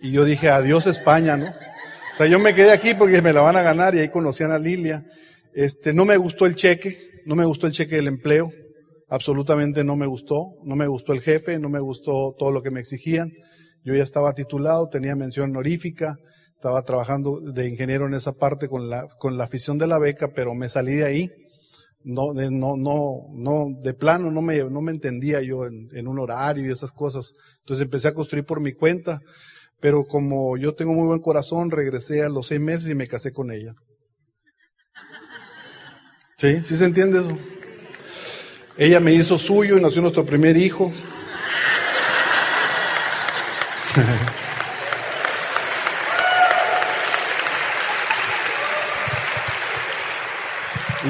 y 0.00 0.12
yo 0.12 0.24
dije, 0.24 0.50
adiós 0.50 0.86
España, 0.86 1.36
¿no? 1.36 1.46
O 1.48 2.16
sea, 2.16 2.26
yo 2.26 2.38
me 2.38 2.54
quedé 2.54 2.70
aquí 2.70 2.94
porque 2.94 3.20
me 3.20 3.32
la 3.32 3.42
van 3.42 3.56
a 3.56 3.62
ganar 3.62 3.94
y 3.94 3.98
ahí 3.98 4.08
conocían 4.08 4.52
a 4.52 4.58
Lilia. 4.58 5.04
Este, 5.52 5.92
no 5.92 6.04
me 6.04 6.16
gustó 6.16 6.46
el 6.46 6.54
cheque, 6.54 7.22
no 7.26 7.34
me 7.34 7.44
gustó 7.44 7.66
el 7.66 7.72
cheque 7.72 7.96
del 7.96 8.06
empleo 8.06 8.52
absolutamente 9.08 9.84
no 9.84 9.96
me 9.96 10.06
gustó, 10.06 10.54
no 10.64 10.76
me 10.76 10.86
gustó 10.86 11.12
el 11.12 11.20
jefe, 11.20 11.58
no 11.58 11.68
me 11.68 11.80
gustó 11.80 12.34
todo 12.38 12.52
lo 12.52 12.62
que 12.62 12.70
me 12.70 12.80
exigían. 12.80 13.32
Yo 13.84 13.94
ya 13.94 14.02
estaba 14.02 14.34
titulado, 14.34 14.88
tenía 14.88 15.16
mención 15.16 15.50
honorífica, 15.50 16.16
estaba 16.54 16.82
trabajando 16.82 17.40
de 17.40 17.68
ingeniero 17.68 18.06
en 18.06 18.14
esa 18.14 18.32
parte 18.32 18.68
con 18.68 18.90
la, 18.90 19.06
con 19.18 19.38
la 19.38 19.44
afición 19.44 19.78
de 19.78 19.86
la 19.86 19.98
beca, 19.98 20.32
pero 20.34 20.54
me 20.54 20.68
salí 20.68 20.94
de 20.94 21.04
ahí. 21.04 21.30
No, 22.04 22.32
de, 22.32 22.50
no, 22.50 22.76
no, 22.76 23.26
no, 23.34 23.66
de 23.82 23.92
plano 23.92 24.30
no 24.30 24.40
me, 24.40 24.62
no 24.64 24.80
me 24.80 24.92
entendía 24.92 25.42
yo 25.42 25.66
en, 25.66 25.88
en 25.92 26.06
un 26.06 26.18
horario 26.18 26.66
y 26.66 26.70
esas 26.70 26.92
cosas. 26.92 27.34
Entonces 27.60 27.84
empecé 27.84 28.08
a 28.08 28.14
construir 28.14 28.44
por 28.44 28.60
mi 28.60 28.72
cuenta, 28.72 29.20
pero 29.80 30.04
como 30.04 30.56
yo 30.56 30.74
tengo 30.74 30.94
muy 30.94 31.06
buen 31.06 31.20
corazón, 31.20 31.70
regresé 31.70 32.22
a 32.22 32.28
los 32.28 32.46
seis 32.46 32.60
meses 32.60 32.88
y 32.88 32.94
me 32.94 33.08
casé 33.08 33.32
con 33.32 33.50
ella. 33.50 33.74
¿Sí? 36.36 36.62
¿Sí 36.62 36.76
se 36.76 36.84
entiende 36.84 37.18
eso? 37.18 37.36
Ella 38.78 39.00
me 39.00 39.12
hizo 39.12 39.36
suyo 39.36 39.76
y 39.76 39.80
nació 39.80 40.00
nuestro 40.00 40.24
primer 40.24 40.56
hijo. 40.56 40.92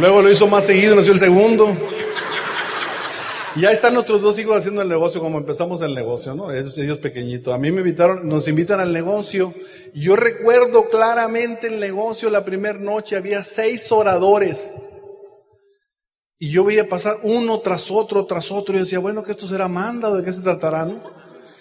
Luego 0.00 0.22
lo 0.22 0.30
hizo 0.30 0.48
más 0.48 0.64
seguido, 0.64 0.96
nació 0.96 1.12
el 1.12 1.18
segundo. 1.18 1.76
Y 3.54 3.60
ya 3.62 3.70
están 3.70 3.92
nuestros 3.92 4.22
dos 4.22 4.38
hijos 4.38 4.56
haciendo 4.56 4.80
el 4.80 4.88
negocio 4.88 5.20
como 5.20 5.36
empezamos 5.36 5.82
el 5.82 5.94
negocio, 5.94 6.34
¿no? 6.34 6.50
Ellos, 6.50 6.98
pequeñitos. 6.98 7.52
A 7.52 7.58
mí 7.58 7.70
me 7.70 7.80
invitaron, 7.80 8.26
nos 8.26 8.48
invitan 8.48 8.80
al 8.80 8.94
negocio. 8.94 9.52
Yo 9.92 10.16
recuerdo 10.16 10.88
claramente 10.88 11.66
el 11.66 11.78
negocio, 11.80 12.30
la 12.30 12.46
primera 12.46 12.78
noche 12.78 13.14
había 13.16 13.44
seis 13.44 13.92
oradores. 13.92 14.87
Y 16.38 16.50
yo 16.50 16.64
veía 16.64 16.88
pasar 16.88 17.18
uno 17.22 17.60
tras 17.60 17.90
otro, 17.90 18.24
tras 18.26 18.52
otro, 18.52 18.76
y 18.76 18.80
decía, 18.80 19.00
bueno, 19.00 19.24
que 19.24 19.32
esto 19.32 19.46
será 19.46 19.66
manda, 19.66 20.14
¿de 20.14 20.22
qué 20.22 20.32
se 20.32 20.40
tratará? 20.40 20.84
No, 20.84 21.02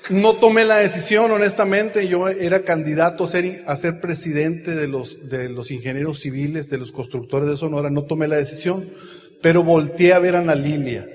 no 0.10 0.36
tomé 0.38 0.66
la 0.66 0.78
decisión, 0.78 1.32
honestamente, 1.32 2.08
yo 2.08 2.30
era 2.30 2.62
candidato 2.62 3.24
a 3.24 3.28
ser, 3.28 3.64
a 3.66 3.76
ser 3.76 4.00
presidente 4.00 4.76
de 4.76 4.88
los, 4.88 5.28
de 5.30 5.50
los 5.50 5.72
ingenieros 5.72 6.20
civiles, 6.20 6.70
de 6.70 6.78
los 6.78 6.92
constructores 6.92 7.50
de 7.50 7.58
Sonora, 7.58 7.90
no 7.90 8.04
tomé 8.04 8.28
la 8.28 8.38
decisión, 8.38 8.94
pero 9.42 9.64
volteé 9.64 10.14
a 10.14 10.20
ver 10.20 10.36
a 10.36 10.40
Ana 10.40 10.54
Lilia 10.54 11.08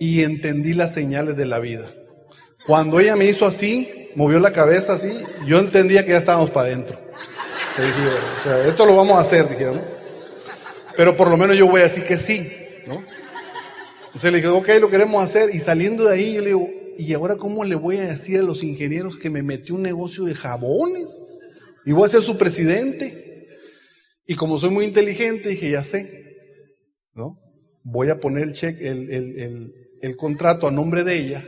y 0.00 0.22
entendí 0.22 0.72
las 0.72 0.94
señales 0.94 1.36
de 1.36 1.46
la 1.46 1.58
vida. 1.58 1.90
Cuando 2.66 3.00
ella 3.00 3.16
me 3.16 3.26
hizo 3.26 3.46
así, 3.46 4.08
movió 4.16 4.40
la 4.40 4.52
cabeza 4.52 4.94
así, 4.94 5.12
yo 5.46 5.58
entendía 5.58 6.04
que 6.04 6.12
ya 6.12 6.18
estábamos 6.18 6.50
para 6.50 6.68
adentro. 6.68 6.98
O 7.76 8.42
sea, 8.42 8.66
esto 8.66 8.86
lo 8.86 8.96
vamos 8.96 9.18
a 9.18 9.20
hacer, 9.20 9.48
dijeron. 9.48 9.82
Pero 10.96 11.16
por 11.16 11.28
lo 11.28 11.36
menos 11.36 11.56
yo 11.56 11.68
voy 11.68 11.80
a 11.80 11.84
decir 11.84 12.04
que 12.04 12.18
sí, 12.18 12.63
¿no? 12.86 13.04
Entonces 14.06 14.30
le 14.30 14.38
dije, 14.38 14.48
ok, 14.48 14.68
lo 14.80 14.90
queremos 14.90 15.22
hacer. 15.22 15.54
Y 15.54 15.60
saliendo 15.60 16.04
de 16.04 16.14
ahí, 16.14 16.34
yo 16.34 16.40
le 16.40 16.48
digo, 16.48 16.70
¿y 16.96 17.12
ahora 17.14 17.36
cómo 17.36 17.64
le 17.64 17.74
voy 17.74 17.96
a 17.96 18.08
decir 18.08 18.38
a 18.38 18.42
los 18.42 18.62
ingenieros 18.62 19.16
que 19.16 19.30
me 19.30 19.42
metí 19.42 19.72
un 19.72 19.82
negocio 19.82 20.24
de 20.24 20.34
jabones? 20.34 21.22
Y 21.84 21.92
voy 21.92 22.06
a 22.06 22.10
ser 22.10 22.22
su 22.22 22.38
presidente. 22.38 23.48
Y 24.26 24.36
como 24.36 24.58
soy 24.58 24.70
muy 24.70 24.84
inteligente, 24.84 25.50
dije, 25.50 25.70
ya 25.70 25.84
sé, 25.84 26.36
¿no? 27.14 27.38
Voy 27.82 28.08
a 28.08 28.20
poner 28.20 28.44
el 28.44 28.52
cheque, 28.52 28.88
el, 28.88 29.10
el, 29.10 29.72
el 30.00 30.16
contrato 30.16 30.66
a 30.66 30.70
nombre 30.70 31.04
de 31.04 31.16
ella 31.16 31.44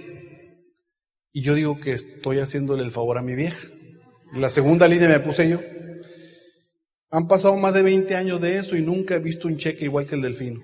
y 1.36 1.42
yo 1.42 1.54
digo 1.54 1.78
que 1.78 1.92
estoy 1.92 2.38
haciéndole 2.38 2.82
el 2.82 2.90
favor 2.90 3.18
a 3.18 3.22
mi 3.22 3.34
vieja. 3.34 3.68
La 4.32 4.48
segunda 4.48 4.88
línea 4.88 5.06
me 5.06 5.20
puse 5.20 5.46
yo. 5.46 5.60
Han 7.10 7.28
pasado 7.28 7.54
más 7.58 7.74
de 7.74 7.82
20 7.82 8.14
años 8.14 8.40
de 8.40 8.56
eso 8.56 8.74
y 8.74 8.80
nunca 8.80 9.16
he 9.16 9.18
visto 9.18 9.46
un 9.46 9.58
cheque 9.58 9.84
igual 9.84 10.06
que 10.06 10.14
el 10.14 10.22
delfino. 10.22 10.62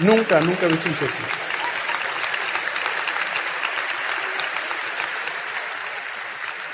Nunca, 0.00 0.40
nunca 0.40 0.64
he 0.64 0.68
visto 0.68 0.88
un 0.88 0.94
cheque. 0.94 1.12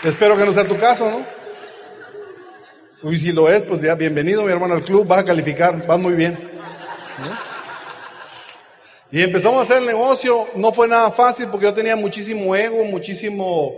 Espero 0.04 0.36
que 0.36 0.44
no 0.44 0.52
sea 0.52 0.64
tu 0.64 0.76
caso, 0.76 1.10
¿no? 1.10 1.26
Y 3.10 3.18
si 3.18 3.32
lo 3.32 3.50
es, 3.50 3.62
pues 3.62 3.80
ya 3.80 3.96
bienvenido 3.96 4.44
mi 4.44 4.52
hermano 4.52 4.74
al 4.74 4.82
club, 4.82 5.06
vas 5.06 5.20
a 5.20 5.24
calificar, 5.24 5.86
vas 5.86 5.98
muy 5.98 6.14
bien. 6.14 6.50
Y 9.10 9.22
empezamos 9.22 9.58
a 9.58 9.62
hacer 9.62 9.78
el 9.78 9.86
negocio, 9.86 10.46
no 10.54 10.72
fue 10.72 10.86
nada 10.86 11.10
fácil 11.10 11.48
porque 11.48 11.66
yo 11.66 11.74
tenía 11.74 11.96
muchísimo 11.96 12.54
ego, 12.54 12.84
muchísimo 12.84 13.72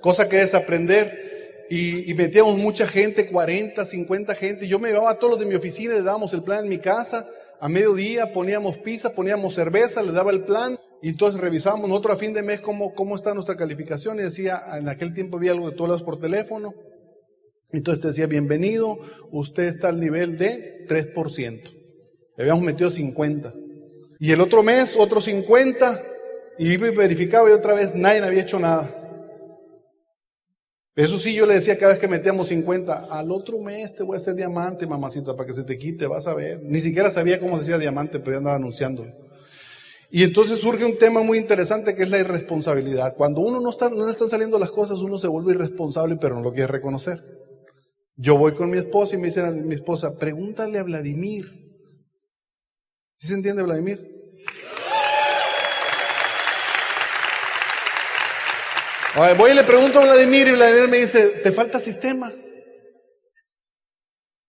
cosa 0.00 0.28
que 0.28 0.38
desaprender 0.38 1.66
y, 1.68 2.10
y 2.10 2.14
metíamos 2.14 2.56
mucha 2.56 2.86
gente, 2.86 3.26
40, 3.26 3.84
50 3.84 4.34
gente. 4.34 4.66
Yo 4.66 4.78
me 4.78 4.88
llevaba 4.88 5.10
a 5.10 5.18
todos 5.18 5.32
los 5.32 5.40
de 5.40 5.46
mi 5.46 5.54
oficina, 5.54 5.94
le 5.94 6.02
dábamos 6.02 6.32
el 6.32 6.42
plan 6.42 6.60
en 6.60 6.68
mi 6.68 6.78
casa, 6.78 7.26
a 7.60 7.68
mediodía 7.68 8.32
poníamos 8.32 8.78
pizza, 8.78 9.14
poníamos 9.14 9.54
cerveza, 9.54 10.02
le 10.02 10.12
daba 10.12 10.30
el 10.30 10.44
plan 10.44 10.78
y 11.02 11.10
entonces 11.10 11.40
revisábamos 11.40 11.88
nosotros 11.88 12.16
a 12.16 12.18
fin 12.18 12.32
de 12.32 12.42
mes 12.42 12.60
cómo, 12.60 12.94
cómo 12.94 13.14
está 13.16 13.34
nuestra 13.34 13.56
calificación 13.56 14.18
y 14.18 14.22
decía, 14.22 14.62
en 14.76 14.88
aquel 14.88 15.12
tiempo 15.12 15.36
había 15.36 15.52
algo 15.52 15.70
de 15.70 15.76
todos 15.76 15.90
lados 15.90 16.02
por 16.02 16.18
teléfono. 16.18 16.74
Entonces 17.72 18.00
te 18.00 18.08
decía, 18.08 18.26
bienvenido, 18.26 18.98
usted 19.30 19.64
está 19.64 19.88
al 19.88 20.00
nivel 20.00 20.38
de 20.38 20.86
3%. 20.88 21.72
Le 22.36 22.42
habíamos 22.42 22.64
metido 22.64 22.90
50. 22.90 23.52
Y 24.18 24.32
el 24.32 24.40
otro 24.40 24.62
mes, 24.62 24.96
otro 24.96 25.20
50, 25.20 26.02
y 26.58 26.76
verificaba 26.76 27.50
y 27.50 27.52
otra 27.52 27.74
vez 27.74 27.94
nadie 27.94 28.22
había 28.22 28.42
hecho 28.42 28.58
nada. 28.58 29.03
Eso 30.96 31.18
sí, 31.18 31.34
yo 31.34 31.44
le 31.44 31.54
decía 31.54 31.76
cada 31.76 31.92
vez 31.92 32.00
que 32.00 32.06
metíamos 32.06 32.48
50, 32.48 33.06
al 33.10 33.30
otro 33.32 33.58
mes 33.58 33.94
te 33.94 34.04
voy 34.04 34.14
a 34.14 34.18
hacer 34.18 34.34
diamante, 34.34 34.86
mamacita, 34.86 35.34
para 35.34 35.46
que 35.46 35.52
se 35.52 35.64
te 35.64 35.76
quite, 35.76 36.06
vas 36.06 36.26
a 36.26 36.34
ver. 36.34 36.62
Ni 36.62 36.80
siquiera 36.80 37.10
sabía 37.10 37.40
cómo 37.40 37.56
se 37.56 37.62
hacía 37.62 37.78
diamante, 37.78 38.20
pero 38.20 38.32
ya 38.32 38.38
andaba 38.38 38.56
anunciándolo. 38.56 39.12
Y 40.10 40.22
entonces 40.22 40.60
surge 40.60 40.84
un 40.84 40.96
tema 40.96 41.22
muy 41.22 41.38
interesante 41.38 41.96
que 41.96 42.04
es 42.04 42.08
la 42.08 42.20
irresponsabilidad. 42.20 43.14
Cuando 43.16 43.40
uno 43.40 43.60
no 43.60 43.70
está, 43.70 43.90
no 43.90 44.06
le 44.06 44.12
están 44.12 44.28
saliendo 44.28 44.58
las 44.58 44.70
cosas, 44.70 45.00
uno 45.00 45.18
se 45.18 45.26
vuelve 45.26 45.54
irresponsable, 45.54 46.16
pero 46.20 46.36
no 46.36 46.42
lo 46.42 46.52
quiere 46.52 46.68
reconocer. 46.68 47.24
Yo 48.16 48.38
voy 48.38 48.54
con 48.54 48.70
mi 48.70 48.78
esposa 48.78 49.16
y 49.16 49.18
me 49.18 49.26
dice 49.26 49.42
mi 49.50 49.74
esposa, 49.74 50.16
pregúntale 50.16 50.78
a 50.78 50.84
Vladimir 50.84 51.64
¿Sí 53.24 53.28
se 53.28 53.34
entiende, 53.34 53.62
Vladimir? 53.62 54.13
Voy 59.16 59.50
y 59.50 59.54
le 59.54 59.64
pregunto 59.64 60.00
a 60.00 60.04
Vladimir 60.04 60.48
y 60.48 60.52
Vladimir 60.52 60.88
me 60.88 60.98
dice, 60.98 61.40
¿te 61.42 61.52
falta 61.52 61.78
sistema? 61.78 62.32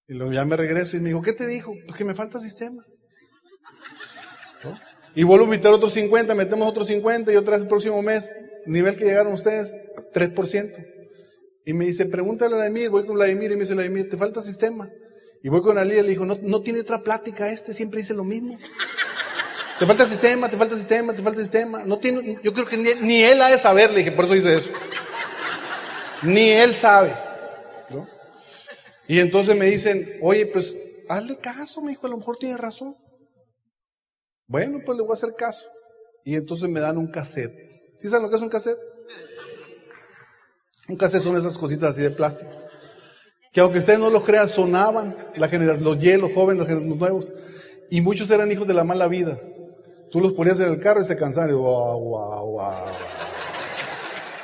Y 0.07 0.13
luego 0.13 0.33
ya 0.33 0.45
me 0.45 0.55
regreso 0.55 0.97
y 0.97 0.99
me 0.99 1.09
dijo, 1.09 1.21
¿qué 1.21 1.33
te 1.33 1.47
dijo? 1.47 1.73
Pues 1.85 1.97
que 1.97 2.05
me 2.05 2.15
falta 2.15 2.39
sistema. 2.39 2.83
Y 5.15 5.23
vuelvo 5.23 5.45
a 5.45 5.47
invitar 5.47 5.71
otros 5.71 5.93
50, 5.93 6.35
metemos 6.35 6.67
otros 6.67 6.87
50 6.87 7.31
y 7.31 7.35
otra 7.35 7.53
vez 7.53 7.63
el 7.63 7.67
próximo 7.67 8.01
mes, 8.01 8.33
nivel 8.65 8.97
que 8.97 9.05
llegaron 9.05 9.33
ustedes, 9.33 9.73
3%. 10.13 10.85
Y 11.65 11.73
me 11.73 11.85
dice, 11.85 12.05
pregúntale 12.05 12.53
a 12.53 12.57
Vladimir, 12.57 12.89
voy 12.89 13.05
con 13.05 13.15
Vladimir 13.15 13.51
y 13.51 13.55
me 13.55 13.61
dice, 13.61 13.73
Vladimir, 13.73 14.09
¿te 14.09 14.17
falta 14.17 14.41
sistema? 14.41 14.89
Y 15.41 15.49
voy 15.49 15.61
con 15.61 15.77
Alía 15.77 15.99
y 15.99 16.03
le 16.03 16.09
dijo, 16.09 16.25
no, 16.25 16.37
no 16.41 16.61
tiene 16.61 16.81
otra 16.81 17.01
plática 17.01 17.51
este, 17.51 17.73
siempre 17.73 17.99
dice 17.99 18.13
lo 18.13 18.23
mismo. 18.23 18.57
Te 19.79 19.85
falta 19.85 20.05
sistema, 20.05 20.49
te 20.49 20.57
falta 20.57 20.75
sistema, 20.75 21.13
te 21.13 21.21
falta 21.21 21.41
sistema. 21.41 21.83
No 21.83 21.97
tiene, 21.97 22.39
yo 22.43 22.53
creo 22.53 22.65
que 22.65 22.77
ni, 22.77 23.23
él 23.23 23.41
ha 23.41 23.49
de 23.49 23.57
saber, 23.57 23.91
le 23.91 23.99
dije, 23.99 24.11
por 24.11 24.25
eso 24.25 24.33
dice 24.33 24.55
eso. 24.55 24.71
Ni 26.23 26.49
él 26.49 26.75
sabe. 26.75 27.13
Y 29.07 29.19
entonces 29.19 29.55
me 29.55 29.65
dicen, 29.65 30.17
oye, 30.21 30.45
pues 30.47 30.77
hazle 31.09 31.37
caso, 31.37 31.81
me 31.81 31.91
dijo, 31.91 32.07
a 32.07 32.09
lo 32.09 32.17
mejor 32.17 32.37
tiene 32.37 32.57
razón. 32.57 32.95
Bueno, 34.47 34.79
pues 34.85 34.97
le 34.97 35.03
voy 35.03 35.11
a 35.11 35.15
hacer 35.15 35.35
caso. 35.35 35.69
Y 36.23 36.35
entonces 36.35 36.67
me 36.69 36.79
dan 36.79 36.97
un 36.97 37.07
cassette. 37.07 37.53
¿Sí 37.99 38.09
saben 38.09 38.23
lo 38.23 38.29
que 38.29 38.37
es 38.37 38.41
un 38.41 38.49
cassette? 38.49 38.79
Un 40.87 40.97
cassette 40.97 41.21
son 41.21 41.37
esas 41.37 41.57
cositas 41.57 41.91
así 41.91 42.01
de 42.01 42.11
plástico 42.11 42.65
que 43.55 43.61
aunque 43.61 43.79
ustedes 43.79 43.99
no 43.99 44.09
lo 44.09 44.21
crean, 44.21 44.49
sonaban 44.49 45.15
la 45.37 45.47
generación, 45.47 45.85
los 45.85 46.03
Y, 46.03 46.17
los 46.17 46.33
jóvenes, 46.33 46.69
los, 46.69 46.97
nuevos, 46.97 47.31
y 47.89 48.01
muchos 48.01 48.29
eran 48.29 48.51
hijos 48.51 48.67
de 48.67 48.73
la 48.73 48.83
mala 48.83 49.07
vida. 49.07 49.39
Tú 50.11 50.21
los 50.21 50.33
ponías 50.33 50.59
en 50.59 50.69
el 50.69 50.79
carro 50.79 51.01
y 51.01 51.05
se 51.05 51.15
cansaban, 51.15 51.49
y 51.49 51.53
wow, 51.53 51.99
wow, 51.99 52.51
wow. 52.51 52.85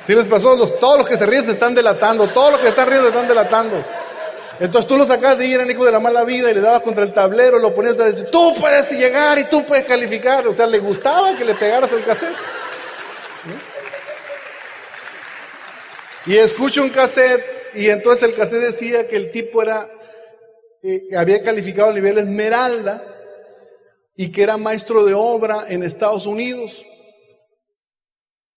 ¿Sí 0.04 0.14
les 0.14 0.26
pasó? 0.26 0.56
todos 0.68 0.98
los 0.98 1.08
que 1.08 1.16
se 1.16 1.26
ríen 1.26 1.44
se 1.44 1.52
están 1.52 1.74
delatando, 1.74 2.28
todos 2.28 2.52
los 2.52 2.60
que 2.60 2.68
están 2.68 2.88
riendo 2.88 3.04
se 3.04 3.14
están 3.14 3.28
delatando. 3.28 3.84
Entonces 4.58 4.88
tú 4.88 4.96
los 4.96 5.08
sacabas 5.08 5.38
de 5.38 5.46
ir, 5.46 5.54
eran 5.54 5.70
hijos 5.70 5.86
de 5.86 5.92
la 5.92 6.00
mala 6.00 6.24
vida 6.24 6.50
y 6.50 6.54
le 6.54 6.60
dabas 6.60 6.82
contra 6.82 7.04
el 7.04 7.12
tablero, 7.12 7.58
lo 7.58 7.74
ponías 7.74 7.96
tú 8.30 8.54
puedes 8.58 8.90
llegar 8.92 9.38
y 9.38 9.44
tú 9.44 9.64
puedes 9.64 9.84
calificar. 9.84 10.46
O 10.46 10.52
sea, 10.52 10.66
le 10.66 10.78
gustaba 10.78 11.36
que 11.36 11.44
le 11.44 11.54
pegaras 11.54 11.92
el 11.92 12.04
cassette. 12.04 12.36
Y 16.26 16.36
escucho 16.36 16.82
un 16.82 16.90
cassette 16.90 17.44
y 17.74 17.88
entonces 17.88 18.28
el 18.28 18.34
cassette 18.34 18.62
decía 18.62 19.08
que 19.08 19.16
el 19.16 19.30
tipo 19.30 19.62
era, 19.62 19.90
eh, 20.82 21.08
había 21.16 21.40
calificado 21.40 21.90
a 21.90 21.94
nivel 21.94 22.18
esmeralda 22.18 23.02
y 24.14 24.30
que 24.30 24.42
era 24.42 24.56
maestro 24.56 25.04
de 25.04 25.14
obra 25.14 25.64
en 25.68 25.82
Estados 25.82 26.26
Unidos, 26.26 26.84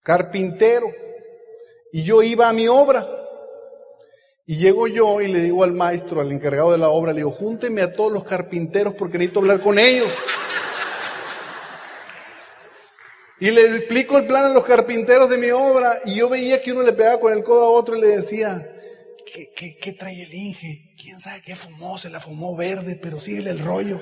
carpintero. 0.03 0.87
Y 1.91 2.03
yo 2.03 2.21
iba 2.21 2.49
a 2.49 2.53
mi 2.53 2.67
obra. 2.67 3.07
Y 4.47 4.57
llego 4.57 4.87
yo 4.87 5.21
y 5.21 5.27
le 5.27 5.39
digo 5.39 5.63
al 5.63 5.71
maestro, 5.71 6.21
al 6.21 6.31
encargado 6.31 6.71
de 6.71 6.77
la 6.77 6.89
obra, 6.89 7.13
le 7.13 7.19
digo, 7.19 7.31
júnteme 7.31 7.81
a 7.81 7.93
todos 7.93 8.11
los 8.11 8.23
carpinteros 8.23 8.93
porque 8.93 9.17
necesito 9.17 9.39
hablar 9.39 9.59
con 9.59 9.79
ellos. 9.79 10.13
Y 13.39 13.51
le 13.51 13.61
explico 13.75 14.17
el 14.17 14.27
plan 14.27 14.45
a 14.45 14.49
los 14.49 14.63
carpinteros 14.63 15.29
de 15.29 15.37
mi 15.37 15.49
obra 15.49 15.99
y 16.05 16.15
yo 16.15 16.29
veía 16.29 16.61
que 16.61 16.71
uno 16.71 16.83
le 16.83 16.93
pegaba 16.93 17.19
con 17.19 17.33
el 17.33 17.43
codo 17.43 17.65
a 17.65 17.69
otro 17.69 17.97
y 17.97 18.01
le 18.01 18.07
decía, 18.07 18.71
¿qué, 19.25 19.93
trae 19.93 20.23
el 20.23 20.33
Inge? 20.33 20.93
¿Quién 20.97 21.19
sabe 21.19 21.41
qué 21.41 21.55
fumó? 21.55 21.97
Se 21.97 22.09
la 22.09 22.19
fumó 22.19 22.55
verde, 22.55 22.97
pero 23.01 23.19
sigue 23.19 23.49
el 23.49 23.59
rollo. 23.59 23.99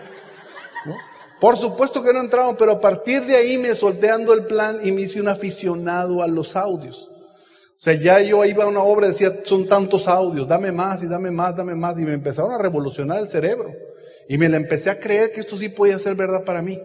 Por 1.39 1.57
supuesto 1.57 2.01
que 2.01 2.13
no 2.13 2.21
entramos, 2.21 2.55
pero 2.57 2.73
a 2.73 2.81
partir 2.81 3.25
de 3.25 3.35
ahí 3.35 3.57
me 3.57 3.75
solteando 3.75 4.33
el 4.33 4.45
plan 4.45 4.79
y 4.83 4.91
me 4.91 5.01
hice 5.01 5.19
un 5.19 5.27
aficionado 5.27 6.23
a 6.23 6.27
los 6.27 6.55
audios. 6.55 7.09
O 7.09 7.79
sea, 7.83 7.93
ya 7.93 8.21
yo 8.21 8.45
iba 8.45 8.63
a 8.63 8.67
una 8.67 8.81
obra 8.81 9.07
y 9.07 9.09
decía, 9.09 9.41
son 9.43 9.67
tantos 9.67 10.07
audios, 10.07 10.47
dame 10.47 10.71
más 10.71 11.03
y 11.03 11.07
dame 11.07 11.31
más, 11.31 11.55
dame 11.55 11.75
más. 11.75 11.99
Y 11.99 12.03
me 12.03 12.13
empezaron 12.13 12.51
a 12.51 12.57
revolucionar 12.57 13.19
el 13.19 13.27
cerebro. 13.27 13.71
Y 14.29 14.37
me 14.37 14.47
la 14.47 14.57
empecé 14.57 14.89
a 14.89 14.99
creer 14.99 15.31
que 15.31 15.41
esto 15.41 15.57
sí 15.57 15.67
podía 15.69 15.99
ser 15.99 16.15
verdad 16.15 16.45
para 16.45 16.61
mí. 16.61 16.79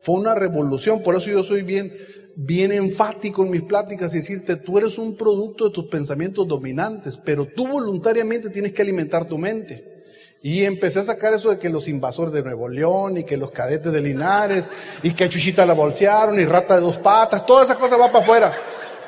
Fue 0.00 0.16
una 0.16 0.34
revolución, 0.34 1.02
por 1.02 1.16
eso 1.16 1.30
yo 1.30 1.42
soy 1.42 1.62
bien 1.62 1.92
bien 2.40 2.70
enfático 2.70 3.42
en 3.42 3.50
mis 3.50 3.64
pláticas 3.64 4.14
y 4.14 4.18
decirte, 4.18 4.54
tú 4.54 4.78
eres 4.78 4.96
un 4.96 5.16
producto 5.16 5.64
de 5.64 5.70
tus 5.72 5.86
pensamientos 5.86 6.46
dominantes, 6.46 7.18
pero 7.18 7.44
tú 7.44 7.66
voluntariamente 7.66 8.48
tienes 8.48 8.72
que 8.72 8.80
alimentar 8.80 9.26
tu 9.26 9.36
mente. 9.36 9.97
Y 10.42 10.64
empecé 10.64 11.00
a 11.00 11.02
sacar 11.02 11.34
eso 11.34 11.50
de 11.50 11.58
que 11.58 11.68
los 11.68 11.88
invasores 11.88 12.32
de 12.32 12.42
Nuevo 12.42 12.68
León 12.68 13.18
y 13.18 13.24
que 13.24 13.36
los 13.36 13.50
cadetes 13.50 13.92
de 13.92 14.00
Linares 14.00 14.70
y 15.02 15.12
que 15.12 15.28
Chuchita 15.28 15.66
la 15.66 15.74
bolsearon 15.74 16.38
y 16.38 16.44
rata 16.44 16.76
de 16.76 16.80
dos 16.80 16.98
patas, 16.98 17.44
todas 17.44 17.64
esas 17.64 17.76
cosas 17.76 17.98
van 17.98 18.12
para 18.12 18.24
afuera, 18.24 18.56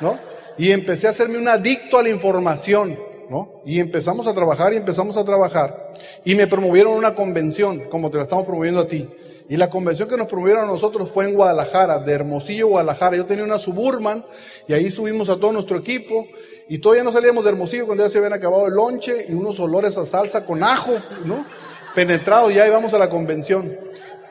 ¿no? 0.01 0.19
Y 0.57 0.71
empecé 0.71 1.07
a 1.07 1.11
hacerme 1.11 1.37
un 1.37 1.47
adicto 1.47 1.97
a 1.97 2.03
la 2.03 2.09
información, 2.09 2.99
¿no? 3.29 3.61
Y 3.65 3.79
empezamos 3.79 4.27
a 4.27 4.33
trabajar 4.33 4.73
y 4.73 4.77
empezamos 4.77 5.15
a 5.15 5.23
trabajar. 5.23 5.93
Y 6.25 6.35
me 6.35 6.47
promovieron 6.47 6.93
una 6.93 7.15
convención, 7.15 7.87
como 7.89 8.11
te 8.11 8.17
la 8.17 8.23
estamos 8.23 8.45
promoviendo 8.45 8.81
a 8.81 8.87
ti. 8.87 9.09
Y 9.51 9.57
la 9.57 9.69
convención 9.69 10.07
que 10.07 10.15
nos 10.15 10.27
promovieron 10.27 10.63
a 10.63 10.67
nosotros 10.67 11.11
fue 11.11 11.25
en 11.25 11.33
Guadalajara, 11.33 11.99
de 11.99 12.13
Hermosillo, 12.13 12.69
Guadalajara. 12.69 13.17
Yo 13.17 13.25
tenía 13.25 13.43
una 13.43 13.59
Suburban 13.59 14.25
y 14.65 14.71
ahí 14.71 14.89
subimos 14.89 15.27
a 15.27 15.35
todo 15.35 15.51
nuestro 15.51 15.77
equipo. 15.77 16.25
Y 16.69 16.77
todavía 16.77 17.03
no 17.03 17.11
salíamos 17.11 17.43
de 17.43 17.49
Hermosillo 17.49 17.85
cuando 17.85 18.05
ya 18.05 18.09
se 18.09 18.17
habían 18.19 18.31
acabado 18.31 18.67
el 18.67 18.73
lonche 18.75 19.25
y 19.27 19.33
unos 19.33 19.59
olores 19.59 19.97
a 19.97 20.05
salsa 20.05 20.45
con 20.45 20.63
ajo, 20.63 20.93
¿no? 21.25 21.45
Penetrados, 21.93 22.53
ya 22.53 22.65
íbamos 22.65 22.93
a 22.93 22.97
la 22.97 23.09
convención. 23.09 23.77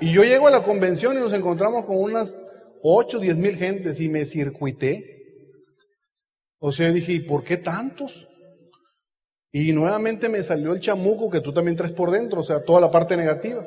Y 0.01 0.11
yo 0.11 0.25
llego 0.25 0.49
a 0.49 0.51
la 0.51 0.63
convención 0.63 1.15
y 1.19 1.21
nos 1.21 1.35
encontramos 1.35 1.85
con 1.85 1.99
unas 1.99 2.39
8, 2.83 3.19
10 3.19 3.37
mil 3.37 3.57
gentes 3.57 4.01
y 4.01 4.09
me 4.09 4.25
circuité. 4.25 5.45
O 6.61 6.73
sea, 6.73 6.91
dije, 6.93 7.13
¿y 7.13 7.21
por 7.21 7.45
qué 7.45 7.59
tantos? 7.59 8.27
Y 9.53 9.75
nuevamente 9.75 10.31
me 10.31 10.43
salió 10.43 10.73
el 10.73 10.81
chamuco 10.81 11.29
que 11.29 11.43
tú 11.43 11.53
también 11.53 11.77
traes 11.77 11.93
por 11.93 12.11
dentro, 12.11 12.41
o 12.41 12.45
sea, 12.45 12.65
toda 12.65 12.81
la 12.81 12.91
parte 12.91 13.19
negativa. 13.19 13.67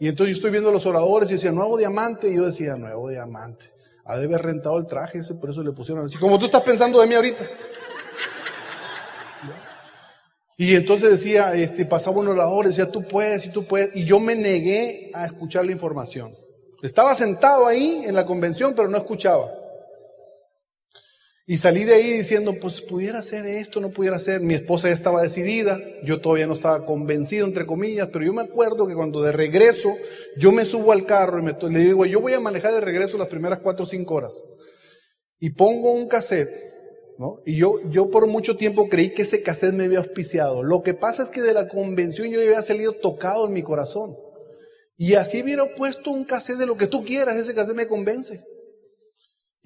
Y 0.00 0.08
entonces 0.08 0.34
yo 0.34 0.38
estoy 0.38 0.50
viendo 0.50 0.72
los 0.72 0.86
oradores 0.86 1.30
y 1.30 1.34
decía, 1.34 1.52
nuevo 1.52 1.76
diamante, 1.76 2.28
y 2.28 2.36
yo 2.36 2.46
decía, 2.46 2.76
nuevo 2.76 3.08
diamante. 3.08 3.66
Ha 4.04 4.16
de 4.18 4.26
haber 4.26 4.42
rentado 4.42 4.78
el 4.78 4.86
traje, 4.86 5.18
ese, 5.18 5.34
por 5.34 5.50
eso 5.50 5.62
le 5.62 5.72
pusieron 5.72 6.04
así. 6.04 6.18
Como 6.18 6.38
tú 6.38 6.46
estás 6.46 6.62
pensando 6.62 7.00
de 7.00 7.06
mí 7.06 7.14
ahorita. 7.14 7.48
Y 10.56 10.74
entonces 10.74 11.10
decía, 11.10 11.54
este, 11.54 11.84
pasaba 11.84 12.20
un 12.20 12.28
orador, 12.28 12.68
decía, 12.68 12.90
tú 12.90 13.02
puedes 13.02 13.46
y 13.46 13.50
tú 13.50 13.64
puedes. 13.66 13.94
Y 13.96 14.04
yo 14.04 14.20
me 14.20 14.36
negué 14.36 15.10
a 15.14 15.26
escuchar 15.26 15.64
la 15.64 15.72
información. 15.72 16.36
Estaba 16.82 17.14
sentado 17.14 17.66
ahí 17.66 18.02
en 18.04 18.14
la 18.14 18.24
convención, 18.24 18.74
pero 18.76 18.88
no 18.88 18.98
escuchaba. 18.98 19.50
Y 21.46 21.58
salí 21.58 21.84
de 21.84 21.94
ahí 21.94 22.10
diciendo, 22.10 22.54
pues 22.58 22.80
pudiera 22.80 23.22
ser 23.22 23.44
esto, 23.44 23.78
no 23.78 23.90
pudiera 23.90 24.18
ser. 24.18 24.40
Mi 24.40 24.54
esposa 24.54 24.88
ya 24.88 24.94
estaba 24.94 25.22
decidida, 25.22 25.78
yo 26.02 26.22
todavía 26.22 26.46
no 26.46 26.54
estaba 26.54 26.86
convencido, 26.86 27.46
entre 27.46 27.66
comillas, 27.66 28.08
pero 28.10 28.24
yo 28.24 28.32
me 28.32 28.42
acuerdo 28.42 28.86
que 28.86 28.94
cuando 28.94 29.20
de 29.20 29.30
regreso 29.30 29.94
yo 30.38 30.52
me 30.52 30.64
subo 30.64 30.92
al 30.92 31.04
carro 31.04 31.38
y 31.38 31.42
me, 31.42 31.52
le 31.52 31.80
digo, 31.80 32.06
yo 32.06 32.22
voy 32.22 32.32
a 32.32 32.40
manejar 32.40 32.72
de 32.72 32.80
regreso 32.80 33.18
las 33.18 33.28
primeras 33.28 33.60
cuatro 33.60 33.84
o 33.84 33.88
cinco 33.88 34.14
horas. 34.14 34.42
Y 35.38 35.50
pongo 35.50 35.92
un 35.92 36.08
cassette, 36.08 36.48
¿no? 37.18 37.36
Y 37.44 37.56
yo, 37.56 37.74
yo 37.90 38.08
por 38.08 38.26
mucho 38.26 38.56
tiempo 38.56 38.88
creí 38.88 39.12
que 39.12 39.22
ese 39.22 39.42
cassette 39.42 39.74
me 39.74 39.84
había 39.84 39.98
auspiciado. 39.98 40.62
Lo 40.62 40.80
que 40.80 40.94
pasa 40.94 41.24
es 41.24 41.30
que 41.30 41.42
de 41.42 41.52
la 41.52 41.68
convención 41.68 42.30
yo 42.30 42.40
había 42.40 42.62
salido 42.62 42.94
tocado 42.94 43.46
en 43.46 43.52
mi 43.52 43.62
corazón. 43.62 44.16
Y 44.96 45.14
así 45.14 45.42
hubiera 45.42 45.74
puesto 45.74 46.10
un 46.10 46.24
cassette 46.24 46.56
de 46.56 46.66
lo 46.66 46.78
que 46.78 46.86
tú 46.86 47.04
quieras, 47.04 47.36
ese 47.36 47.54
cassette 47.54 47.76
me 47.76 47.86
convence. 47.86 48.42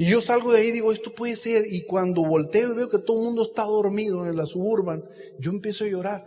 Y 0.00 0.08
yo 0.08 0.20
salgo 0.20 0.52
de 0.52 0.60
ahí 0.60 0.68
y 0.68 0.72
digo, 0.72 0.92
esto 0.92 1.12
puede 1.12 1.34
ser. 1.34 1.66
Y 1.70 1.84
cuando 1.84 2.24
volteo 2.24 2.72
y 2.72 2.76
veo 2.76 2.88
que 2.88 3.00
todo 3.00 3.18
el 3.18 3.24
mundo 3.24 3.42
está 3.42 3.64
dormido 3.64 4.28
en 4.28 4.36
la 4.36 4.46
suburban, 4.46 5.04
yo 5.40 5.50
empiezo 5.50 5.82
a 5.84 5.88
llorar. 5.88 6.24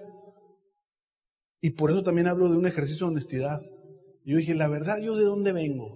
Y 1.62 1.70
por 1.70 1.90
eso 1.90 2.04
también 2.04 2.28
hablo 2.28 2.50
de 2.50 2.58
un 2.58 2.68
ejercicio 2.68 3.06
de 3.06 3.14
honestidad. 3.14 3.62
Yo 4.26 4.38
dije, 4.38 4.56
la 4.56 4.68
verdad, 4.68 5.00
¿yo 5.02 5.16
de 5.16 5.24
dónde 5.24 5.54
vengo? 5.54 5.96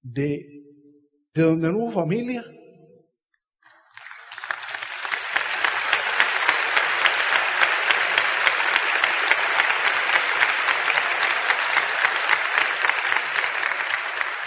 De, 0.00 0.62
de 1.34 1.42
donde 1.42 1.72
no 1.72 1.78
hubo 1.78 1.90
familia, 1.90 2.44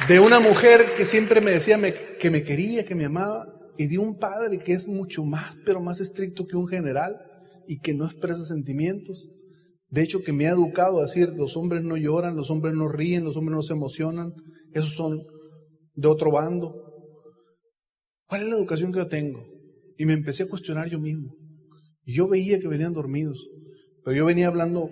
de 0.08 0.20
una 0.20 0.40
mujer 0.40 0.94
que 0.96 1.06
siempre 1.06 1.42
me 1.42 1.52
decía 1.52 1.80
que 2.20 2.30
me 2.30 2.44
quería, 2.44 2.86
que 2.86 2.96
me 2.96 3.06
amaba, 3.06 3.56
y 3.78 3.88
de 3.88 3.98
un 3.98 4.18
padre 4.18 4.60
que 4.60 4.74
es 4.74 4.88
mucho 4.88 5.24
más, 5.24 5.56
pero 5.66 5.82
más 5.82 6.00
estricto 6.00 6.46
que 6.46 6.56
un 6.56 6.68
general 6.68 7.18
y 7.68 7.80
que 7.80 7.94
no 7.94 8.06
expresa 8.06 8.44
sentimientos. 8.46 9.30
De 9.90 10.04
hecho, 10.04 10.22
que 10.24 10.34
me 10.34 10.48
ha 10.48 10.52
educado 10.52 11.00
a 11.00 11.04
decir, 11.04 11.30
los 11.30 11.58
hombres 11.58 11.84
no 11.84 11.98
lloran, 11.98 12.36
los 12.36 12.50
hombres 12.50 12.74
no 12.74 12.88
ríen, 12.88 13.24
los 13.24 13.36
hombres 13.36 13.56
no 13.56 13.62
se 13.62 13.74
emocionan, 13.74 14.34
esos 14.74 14.94
son 14.94 15.24
de 15.94 16.08
otro 16.08 16.32
bando. 16.32 16.76
¿Cuál 18.28 18.44
es 18.44 18.50
la 18.50 18.56
educación 18.56 18.92
que 18.92 19.00
yo 19.00 19.08
tengo? 19.08 19.46
Y 19.98 20.06
me 20.06 20.14
empecé 20.14 20.44
a 20.44 20.50
cuestionar 20.50 20.90
yo 20.90 21.00
mismo. 21.00 21.36
Yo 22.06 22.28
veía 22.28 22.60
que 22.60 22.68
venían 22.68 22.94
dormidos, 22.94 23.48
pero 24.04 24.16
yo 24.16 24.26
venía 24.26 24.48
hablando, 24.48 24.90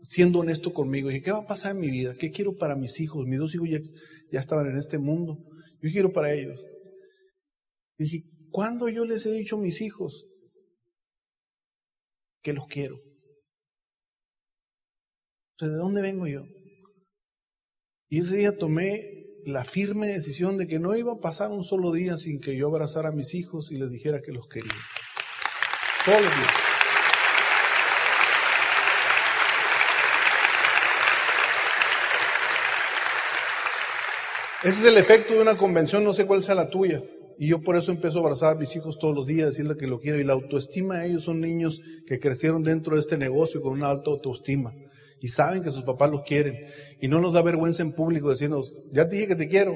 siendo 0.00 0.40
honesto 0.40 0.72
conmigo. 0.72 1.10
Y 1.10 1.14
dije, 1.14 1.24
¿qué 1.24 1.32
va 1.32 1.38
a 1.38 1.46
pasar 1.46 1.72
en 1.72 1.80
mi 1.80 1.90
vida? 1.90 2.14
¿Qué 2.18 2.30
quiero 2.30 2.56
para 2.56 2.76
mis 2.76 3.00
hijos? 3.00 3.26
Mis 3.26 3.38
dos 3.38 3.54
hijos 3.54 3.68
ya 4.30 4.40
estaban 4.40 4.66
en 4.68 4.76
este 4.76 4.98
mundo. 4.98 5.38
Yo 5.80 5.90
quiero 5.90 6.12
para 6.12 6.32
ellos. 6.32 6.64
dije, 7.98 8.24
¿cuándo 8.50 8.88
yo 8.88 9.04
les 9.04 9.24
he 9.26 9.30
dicho 9.30 9.56
a 9.56 9.60
mis 9.60 9.80
hijos 9.80 10.26
que 12.42 12.52
los 12.52 12.66
quiero? 12.66 12.96
O 15.60 15.66
¿de 15.66 15.76
dónde 15.76 16.02
vengo 16.02 16.26
yo? 16.26 16.44
Y 18.08 18.20
ese 18.20 18.36
día 18.36 18.56
tomé 18.56 19.26
la 19.44 19.64
firme 19.64 20.08
decisión 20.08 20.58
de 20.58 20.66
que 20.66 20.78
no 20.78 20.96
iba 20.96 21.12
a 21.12 21.20
pasar 21.20 21.50
un 21.50 21.64
solo 21.64 21.92
día 21.92 22.16
sin 22.16 22.40
que 22.40 22.56
yo 22.56 22.68
abrazara 22.68 23.08
a 23.08 23.12
mis 23.12 23.34
hijos 23.34 23.70
y 23.70 23.76
les 23.76 23.90
dijera 23.90 24.20
que 24.20 24.32
los 24.32 24.48
quería. 24.48 24.72
Todos 26.04 26.22
los 26.22 26.30
días. 26.30 26.65
Ese 34.66 34.80
es 34.80 34.86
el 34.88 34.98
efecto 34.98 35.32
de 35.32 35.42
una 35.42 35.56
convención, 35.56 36.02
no 36.02 36.12
sé 36.12 36.26
cuál 36.26 36.42
sea 36.42 36.56
la 36.56 36.68
tuya. 36.68 37.00
Y 37.38 37.46
yo 37.46 37.60
por 37.60 37.76
eso 37.76 37.92
empiezo 37.92 38.18
a 38.18 38.22
abrazar 38.22 38.56
a 38.56 38.58
mis 38.58 38.74
hijos 38.74 38.98
todos 38.98 39.14
los 39.14 39.24
días, 39.24 39.50
decirles 39.50 39.76
que 39.76 39.86
lo 39.86 40.00
quiero. 40.00 40.18
Y 40.18 40.24
la 40.24 40.32
autoestima 40.32 40.98
de 40.98 41.06
ellos 41.06 41.22
son 41.22 41.40
niños 41.40 41.80
que 42.04 42.18
crecieron 42.18 42.64
dentro 42.64 42.96
de 42.96 43.00
este 43.00 43.16
negocio 43.16 43.62
con 43.62 43.74
una 43.74 43.90
alta 43.90 44.10
autoestima. 44.10 44.74
Y 45.20 45.28
saben 45.28 45.62
que 45.62 45.70
sus 45.70 45.84
papás 45.84 46.10
los 46.10 46.22
quieren. 46.22 46.56
Y 47.00 47.06
no 47.06 47.20
nos 47.20 47.32
da 47.32 47.42
vergüenza 47.42 47.84
en 47.84 47.92
público 47.92 48.28
decirnos, 48.28 48.76
ya 48.90 49.08
te 49.08 49.14
dije 49.14 49.28
que 49.28 49.36
te 49.36 49.46
quiero. 49.46 49.72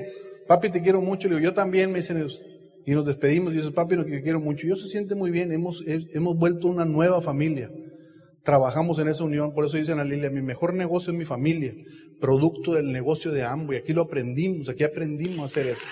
Papi, 0.48 0.70
te 0.70 0.82
quiero 0.82 1.00
mucho. 1.00 1.28
Le 1.28 1.36
digo, 1.36 1.50
yo 1.50 1.54
también, 1.54 1.92
me 1.92 1.98
dicen 1.98 2.16
ellos. 2.16 2.42
Y 2.84 2.90
nos 2.90 3.04
despedimos 3.04 3.54
y 3.54 3.58
dice, 3.58 3.70
papi, 3.70 3.94
lo 3.94 4.04
que 4.04 4.22
quiero 4.22 4.40
mucho. 4.40 4.66
Y 4.66 4.70
yo 4.70 4.76
se 4.76 4.88
siente 4.88 5.14
muy 5.14 5.30
bien. 5.30 5.52
Hemos, 5.52 5.84
hemos 5.86 6.36
vuelto 6.36 6.66
una 6.66 6.84
nueva 6.84 7.22
familia 7.22 7.70
trabajamos 8.42 8.98
en 8.98 9.08
esa 9.08 9.24
unión, 9.24 9.52
por 9.52 9.64
eso 9.64 9.76
dicen 9.76 9.98
a 9.98 10.04
Lilia, 10.04 10.30
mi 10.30 10.42
mejor 10.42 10.74
negocio 10.74 11.12
es 11.12 11.18
mi 11.18 11.24
familia, 11.24 11.74
producto 12.20 12.74
del 12.74 12.92
negocio 12.92 13.30
de 13.30 13.40
y 13.42 13.76
Aquí 13.76 13.92
lo 13.92 14.02
aprendimos, 14.02 14.68
aquí 14.68 14.84
aprendimos 14.84 15.40
a 15.40 15.44
hacer 15.44 15.66
eso. 15.66 15.84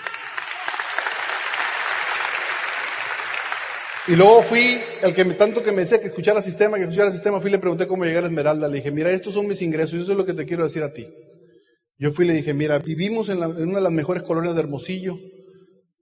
Y 4.07 4.15
luego 4.15 4.41
fui, 4.41 4.79
el 5.03 5.13
que 5.13 5.23
tanto 5.25 5.61
que 5.61 5.71
me 5.71 5.81
decía 5.81 5.99
que 5.99 6.07
escuchara 6.07 6.41
sistema, 6.41 6.77
que 6.77 6.83
escuchara 6.83 7.11
sistema, 7.11 7.39
fui 7.39 7.49
y 7.49 7.51
le 7.51 7.59
pregunté 7.59 7.85
cómo 7.85 8.05
llegar 8.05 8.23
a 8.23 8.27
Esmeralda. 8.27 8.67
Le 8.67 8.77
dije, 8.77 8.91
mira, 8.91 9.11
estos 9.11 9.35
son 9.35 9.45
mis 9.45 9.61
ingresos 9.61 9.93
y 9.93 10.01
eso 10.01 10.13
es 10.13 10.17
lo 10.17 10.25
que 10.25 10.33
te 10.33 10.45
quiero 10.45 10.63
decir 10.63 10.81
a 10.81 10.93
ti. 10.93 11.07
Yo 11.99 12.11
fui 12.11 12.25
y 12.25 12.29
le 12.29 12.33
dije, 12.35 12.53
mira, 12.55 12.79
vivimos 12.79 13.29
en, 13.29 13.43
en 13.43 13.67
una 13.67 13.75
de 13.75 13.83
las 13.83 13.91
mejores 13.91 14.23
colonias 14.23 14.55
de 14.55 14.61
Hermosillo, 14.61 15.19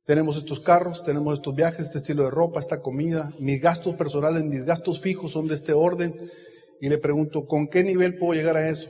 tenemos 0.08 0.38
estos 0.38 0.62
carros, 0.62 1.04
tenemos 1.04 1.34
estos 1.34 1.54
viajes, 1.54 1.82
este 1.82 1.98
estilo 1.98 2.24
de 2.24 2.32
ropa, 2.32 2.62
esta 2.62 2.82
comida. 2.82 3.30
Mis 3.40 3.62
gastos 3.62 3.94
personales, 3.96 4.42
mis 4.46 4.64
gastos 4.64 5.02
fijos 5.02 5.34
son 5.34 5.50
de 5.50 5.56
este 5.56 5.74
orden. 5.74 6.32
Y 6.80 6.88
le 6.88 6.98
pregunto, 6.98 7.46
¿con 7.46 7.68
qué 7.68 7.84
nivel 7.84 8.18
puedo 8.18 8.34
llegar 8.34 8.56
a 8.56 8.70
eso? 8.70 8.90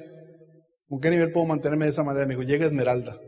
¿Con 0.87 0.99
qué 0.99 1.09
nivel 1.09 1.31
puedo 1.31 1.47
mantenerme 1.47 1.85
de 1.85 1.91
esa 1.91 2.03
manera? 2.03 2.27
Me 2.27 2.35
dijo, 2.35 2.43
llega 2.43 2.67
Esmeralda. 2.67 3.19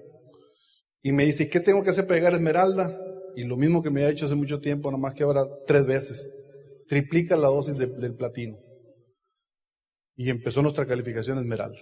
Y 1.01 1.13
me 1.13 1.25
dice, 1.25 1.49
¿qué 1.49 1.59
tengo 1.59 1.81
que 1.81 1.89
hacer 1.89 2.05
para 2.05 2.19
llegar 2.19 2.33
a 2.33 2.35
Esmeralda? 2.35 2.95
Y 3.35 3.43
lo 3.45 3.57
mismo 3.57 3.81
que 3.81 3.89
me 3.89 4.03
ha 4.03 4.09
hecho 4.09 4.27
hace 4.27 4.35
mucho 4.35 4.59
tiempo, 4.59 4.91
más 4.91 5.15
que 5.15 5.23
ahora 5.23 5.47
tres 5.65 5.87
veces. 5.87 6.29
Triplica 6.87 7.35
la 7.35 7.47
dosis 7.47 7.75
del 7.75 8.15
platino. 8.15 8.59
Y 10.15 10.29
empezó 10.29 10.61
nuestra 10.61 10.85
calificación 10.85 11.39
Esmeralda. 11.39 11.79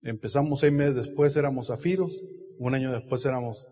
Empezamos 0.00 0.60
seis 0.60 0.72
meses 0.72 0.94
después, 0.94 1.36
éramos 1.36 1.66
zafiros. 1.66 2.18
Un 2.58 2.74
año 2.74 2.92
después 2.92 3.26
éramos 3.26 3.66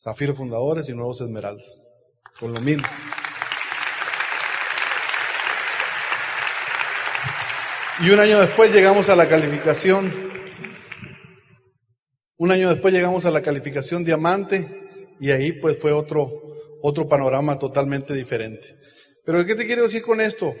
Zafiro 0.00 0.32
Fundadores 0.32 0.88
y 0.88 0.94
Nuevos 0.94 1.20
Esmeraldas. 1.20 1.82
Con 2.38 2.54
lo 2.54 2.60
mismo. 2.60 2.86
Y 8.00 8.10
un 8.10 8.20
año 8.20 8.38
después 8.38 8.72
llegamos 8.72 9.08
a 9.08 9.16
la 9.16 9.28
calificación. 9.28 10.30
Un 12.36 12.52
año 12.52 12.68
después 12.68 12.94
llegamos 12.94 13.24
a 13.24 13.32
la 13.32 13.42
calificación 13.42 14.04
diamante 14.04 15.16
y 15.18 15.32
ahí 15.32 15.50
pues 15.50 15.76
fue 15.76 15.90
otro, 15.90 16.30
otro 16.80 17.08
panorama 17.08 17.58
totalmente 17.58 18.14
diferente. 18.14 18.78
Pero 19.24 19.44
¿qué 19.44 19.56
te 19.56 19.66
quiero 19.66 19.82
decir 19.82 20.02
con 20.02 20.20
esto? 20.20 20.54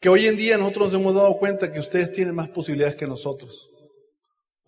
Que 0.00 0.08
hoy 0.08 0.26
en 0.26 0.36
día 0.36 0.58
nosotros 0.58 0.92
nos 0.92 1.00
hemos 1.00 1.14
dado 1.14 1.38
cuenta 1.38 1.72
que 1.72 1.78
ustedes 1.78 2.10
tienen 2.10 2.34
más 2.34 2.48
posibilidades 2.48 2.96
que 2.96 3.06
nosotros 3.06 3.70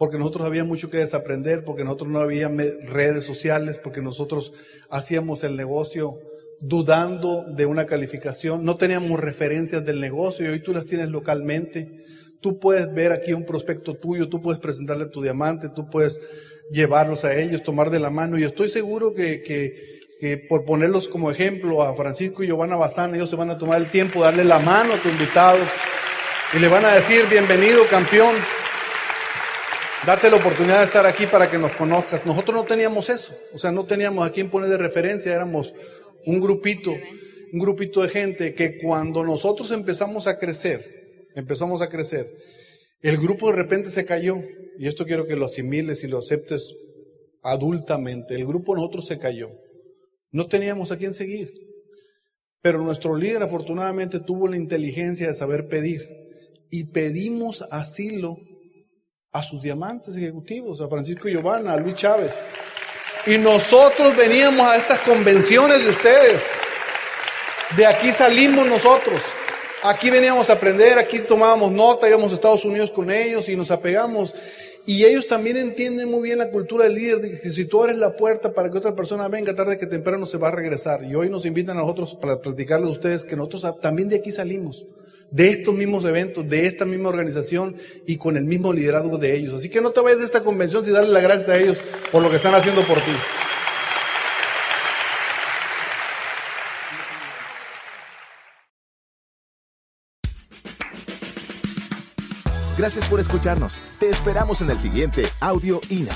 porque 0.01 0.17
nosotros 0.17 0.47
había 0.47 0.65
mucho 0.65 0.89
que 0.89 0.97
desaprender, 0.97 1.63
porque 1.63 1.85
nosotros 1.85 2.09
no 2.09 2.21
había 2.21 2.49
redes 2.49 3.23
sociales, 3.23 3.77
porque 3.77 4.01
nosotros 4.01 4.55
hacíamos 4.89 5.45
el 5.45 5.57
negocio 5.57 6.19
dudando 6.59 7.45
de 7.55 7.67
una 7.67 7.85
calificación, 7.85 8.65
no 8.65 8.77
teníamos 8.77 9.21
referencias 9.21 9.85
del 9.85 10.01
negocio 10.01 10.47
y 10.47 10.49
hoy 10.49 10.63
tú 10.63 10.73
las 10.73 10.87
tienes 10.87 11.11
localmente. 11.11 11.99
Tú 12.41 12.59
puedes 12.59 12.91
ver 12.95 13.13
aquí 13.13 13.35
un 13.35 13.45
prospecto 13.45 13.95
tuyo, 13.95 14.31
tú 14.31 14.41
puedes 14.41 14.59
presentarle 14.59 15.05
tu 15.05 15.21
diamante, 15.21 15.69
tú 15.69 15.91
puedes 15.91 16.19
llevarlos 16.71 17.27
a 17.27 17.35
ellos, 17.35 17.63
tomar 17.63 17.91
de 17.91 18.01
la 18.01 18.09
mano 18.09 18.39
y 18.39 18.45
estoy 18.45 18.69
seguro 18.69 19.13
que, 19.13 19.43
que, 19.43 20.01
que 20.19 20.39
por 20.39 20.65
ponerlos 20.65 21.09
como 21.09 21.31
ejemplo 21.31 21.83
a 21.83 21.95
Francisco 21.95 22.43
y 22.43 22.47
Giovanna 22.47 22.77
Bazán, 22.77 23.15
ellos 23.15 23.29
se 23.29 23.37
van 23.37 23.51
a 23.51 23.59
tomar 23.59 23.79
el 23.79 23.91
tiempo 23.91 24.23
darle 24.23 24.45
la 24.45 24.61
mano 24.61 24.95
a 24.95 25.03
tu 25.03 25.11
invitado 25.11 25.59
y 26.55 26.59
le 26.59 26.69
van 26.69 26.87
a 26.87 26.95
decir, 26.95 27.27
bienvenido 27.29 27.87
campeón, 27.91 28.37
date 30.07 30.31
la 30.31 30.37
oportunidad 30.37 30.79
de 30.79 30.85
estar 30.85 31.07
aquí 31.07 31.27
para 31.27 31.51
que 31.51 31.59
nos 31.59 31.73
conozcas. 31.73 32.25
Nosotros 32.25 32.55
no 32.55 32.65
teníamos 32.65 33.09
eso, 33.09 33.35
o 33.53 33.59
sea, 33.59 33.71
no 33.71 33.85
teníamos 33.85 34.27
a 34.27 34.33
quién 34.33 34.51
poner 34.51 34.69
de 34.71 34.79
referencia, 34.79 35.35
éramos 35.35 35.75
un 36.27 36.41
grupito, 36.41 36.93
un 37.53 37.59
grupito 37.59 38.03
de 38.03 38.09
gente 38.09 38.55
que 38.55 38.79
cuando 38.79 39.25
nosotros 39.25 39.71
empezamos 39.71 40.27
a 40.27 40.39
crecer, 40.39 41.29
empezamos 41.35 41.83
a 41.83 41.89
crecer, 41.89 42.35
el 43.03 43.17
grupo 43.17 43.51
de 43.51 43.57
repente 43.57 43.91
se 43.91 44.05
cayó, 44.05 44.37
y 44.79 44.87
esto 44.87 45.05
quiero 45.05 45.27
que 45.27 45.37
lo 45.37 45.47
asimiles 45.47 46.05
y 46.05 46.09
lo 46.09 46.19
aceptes 46.19 46.75
adultamente, 47.43 48.35
el 48.35 48.47
grupo 48.47 48.75
nosotros 48.75 49.07
se 49.07 49.19
cayó. 49.19 49.51
No 50.33 50.47
teníamos 50.47 50.93
a 50.93 50.97
quién 50.97 51.13
seguir. 51.13 51.53
Pero 52.63 52.83
nuestro 52.83 53.17
líder 53.17 53.43
afortunadamente 53.43 54.21
tuvo 54.21 54.47
la 54.47 54.57
inteligencia 54.57 55.29
de 55.29 55.35
saber 55.35 55.67
pedir. 55.67 56.09
Y 56.71 56.85
pedimos 56.85 57.63
asilo 57.71 58.37
a 59.33 59.43
sus 59.43 59.63
diamantes 59.63 60.17
ejecutivos, 60.17 60.81
a 60.81 60.89
Francisco 60.89 61.29
Giovanna, 61.29 61.75
a 61.75 61.77
Luis 61.77 61.95
Chávez. 61.95 62.35
Y 63.27 63.39
nosotros 63.39 64.17
veníamos 64.17 64.67
a 64.67 64.77
estas 64.77 65.01
convenciones 65.01 65.85
de 65.85 65.91
ustedes. 65.91 66.51
De 67.77 67.87
aquí 67.87 68.13
salimos 68.13 68.67
nosotros. 68.67 69.23
Aquí 69.83 70.11
veníamos 70.11 70.51
a 70.51 70.55
aprender, 70.55 70.99
aquí 70.99 71.21
tomábamos 71.21 71.73
nota, 71.73 72.09
íbamos 72.09 72.33
a 72.33 72.35
Estados 72.35 72.65
Unidos 72.65 72.91
con 72.91 73.11
ellos 73.11 73.49
y 73.49 73.57
nos 73.57 73.71
apegamos. 73.71 74.35
Y 74.85 75.05
ellos 75.05 75.27
también 75.27 75.57
entienden 75.57 76.11
muy 76.11 76.23
bien 76.23 76.39
la 76.39 76.51
cultura 76.51 76.85
del 76.85 76.95
líder, 76.95 77.21
de 77.21 77.31
que 77.31 77.51
si 77.51 77.65
tú 77.67 77.85
eres 77.85 77.97
la 77.97 78.17
puerta 78.17 78.53
para 78.53 78.71
que 78.71 78.79
otra 78.79 78.95
persona 78.95 79.29
venga, 79.29 79.55
tarde 79.55 79.79
que 79.79 79.87
temprano 79.87 80.27
se 80.27 80.39
va 80.39 80.49
a 80.49 80.51
regresar. 80.51 81.05
Y 81.05 81.15
hoy 81.15 81.31
nos 81.31 81.47
invitan 81.47 81.77
a 81.77 81.81
nosotros 81.81 82.17
para 82.21 82.41
platicarles 82.41 82.89
a 82.89 82.93
ustedes 82.93 83.25
que 83.25 83.37
nosotros 83.37 83.81
también 83.81 84.09
de 84.09 84.17
aquí 84.17 84.33
salimos, 84.33 84.85
de 85.31 85.49
estos 85.49 85.75
mismos 85.75 86.05
eventos, 86.05 86.49
de 86.49 86.67
esta 86.67 86.85
misma 86.85 87.09
organización 87.09 87.77
y 88.07 88.17
con 88.17 88.37
el 88.37 88.45
mismo 88.45 88.73
liderazgo 88.73 89.19
de 89.19 89.37
ellos. 89.37 89.55
Así 89.55 89.69
que 89.69 89.81
no 89.81 89.91
te 89.91 90.01
vayas 90.01 90.19
de 90.19 90.25
esta 90.25 90.43
convención 90.43 90.85
sin 90.85 90.95
darle 90.95 91.13
las 91.13 91.23
gracias 91.23 91.49
a 91.49 91.57
ellos 91.57 91.79
por 92.11 92.23
lo 92.23 92.31
que 92.31 92.37
están 92.37 92.55
haciendo 92.55 92.83
por 92.87 92.99
ti. 92.99 93.13
Gracias 102.81 103.07
por 103.09 103.21
escucharnos. 103.21 103.83
Te 103.99 104.09
esperamos 104.09 104.63
en 104.63 104.71
el 104.71 104.79
siguiente 104.79 105.27
Audio 105.41 105.83
INA. 105.91 106.15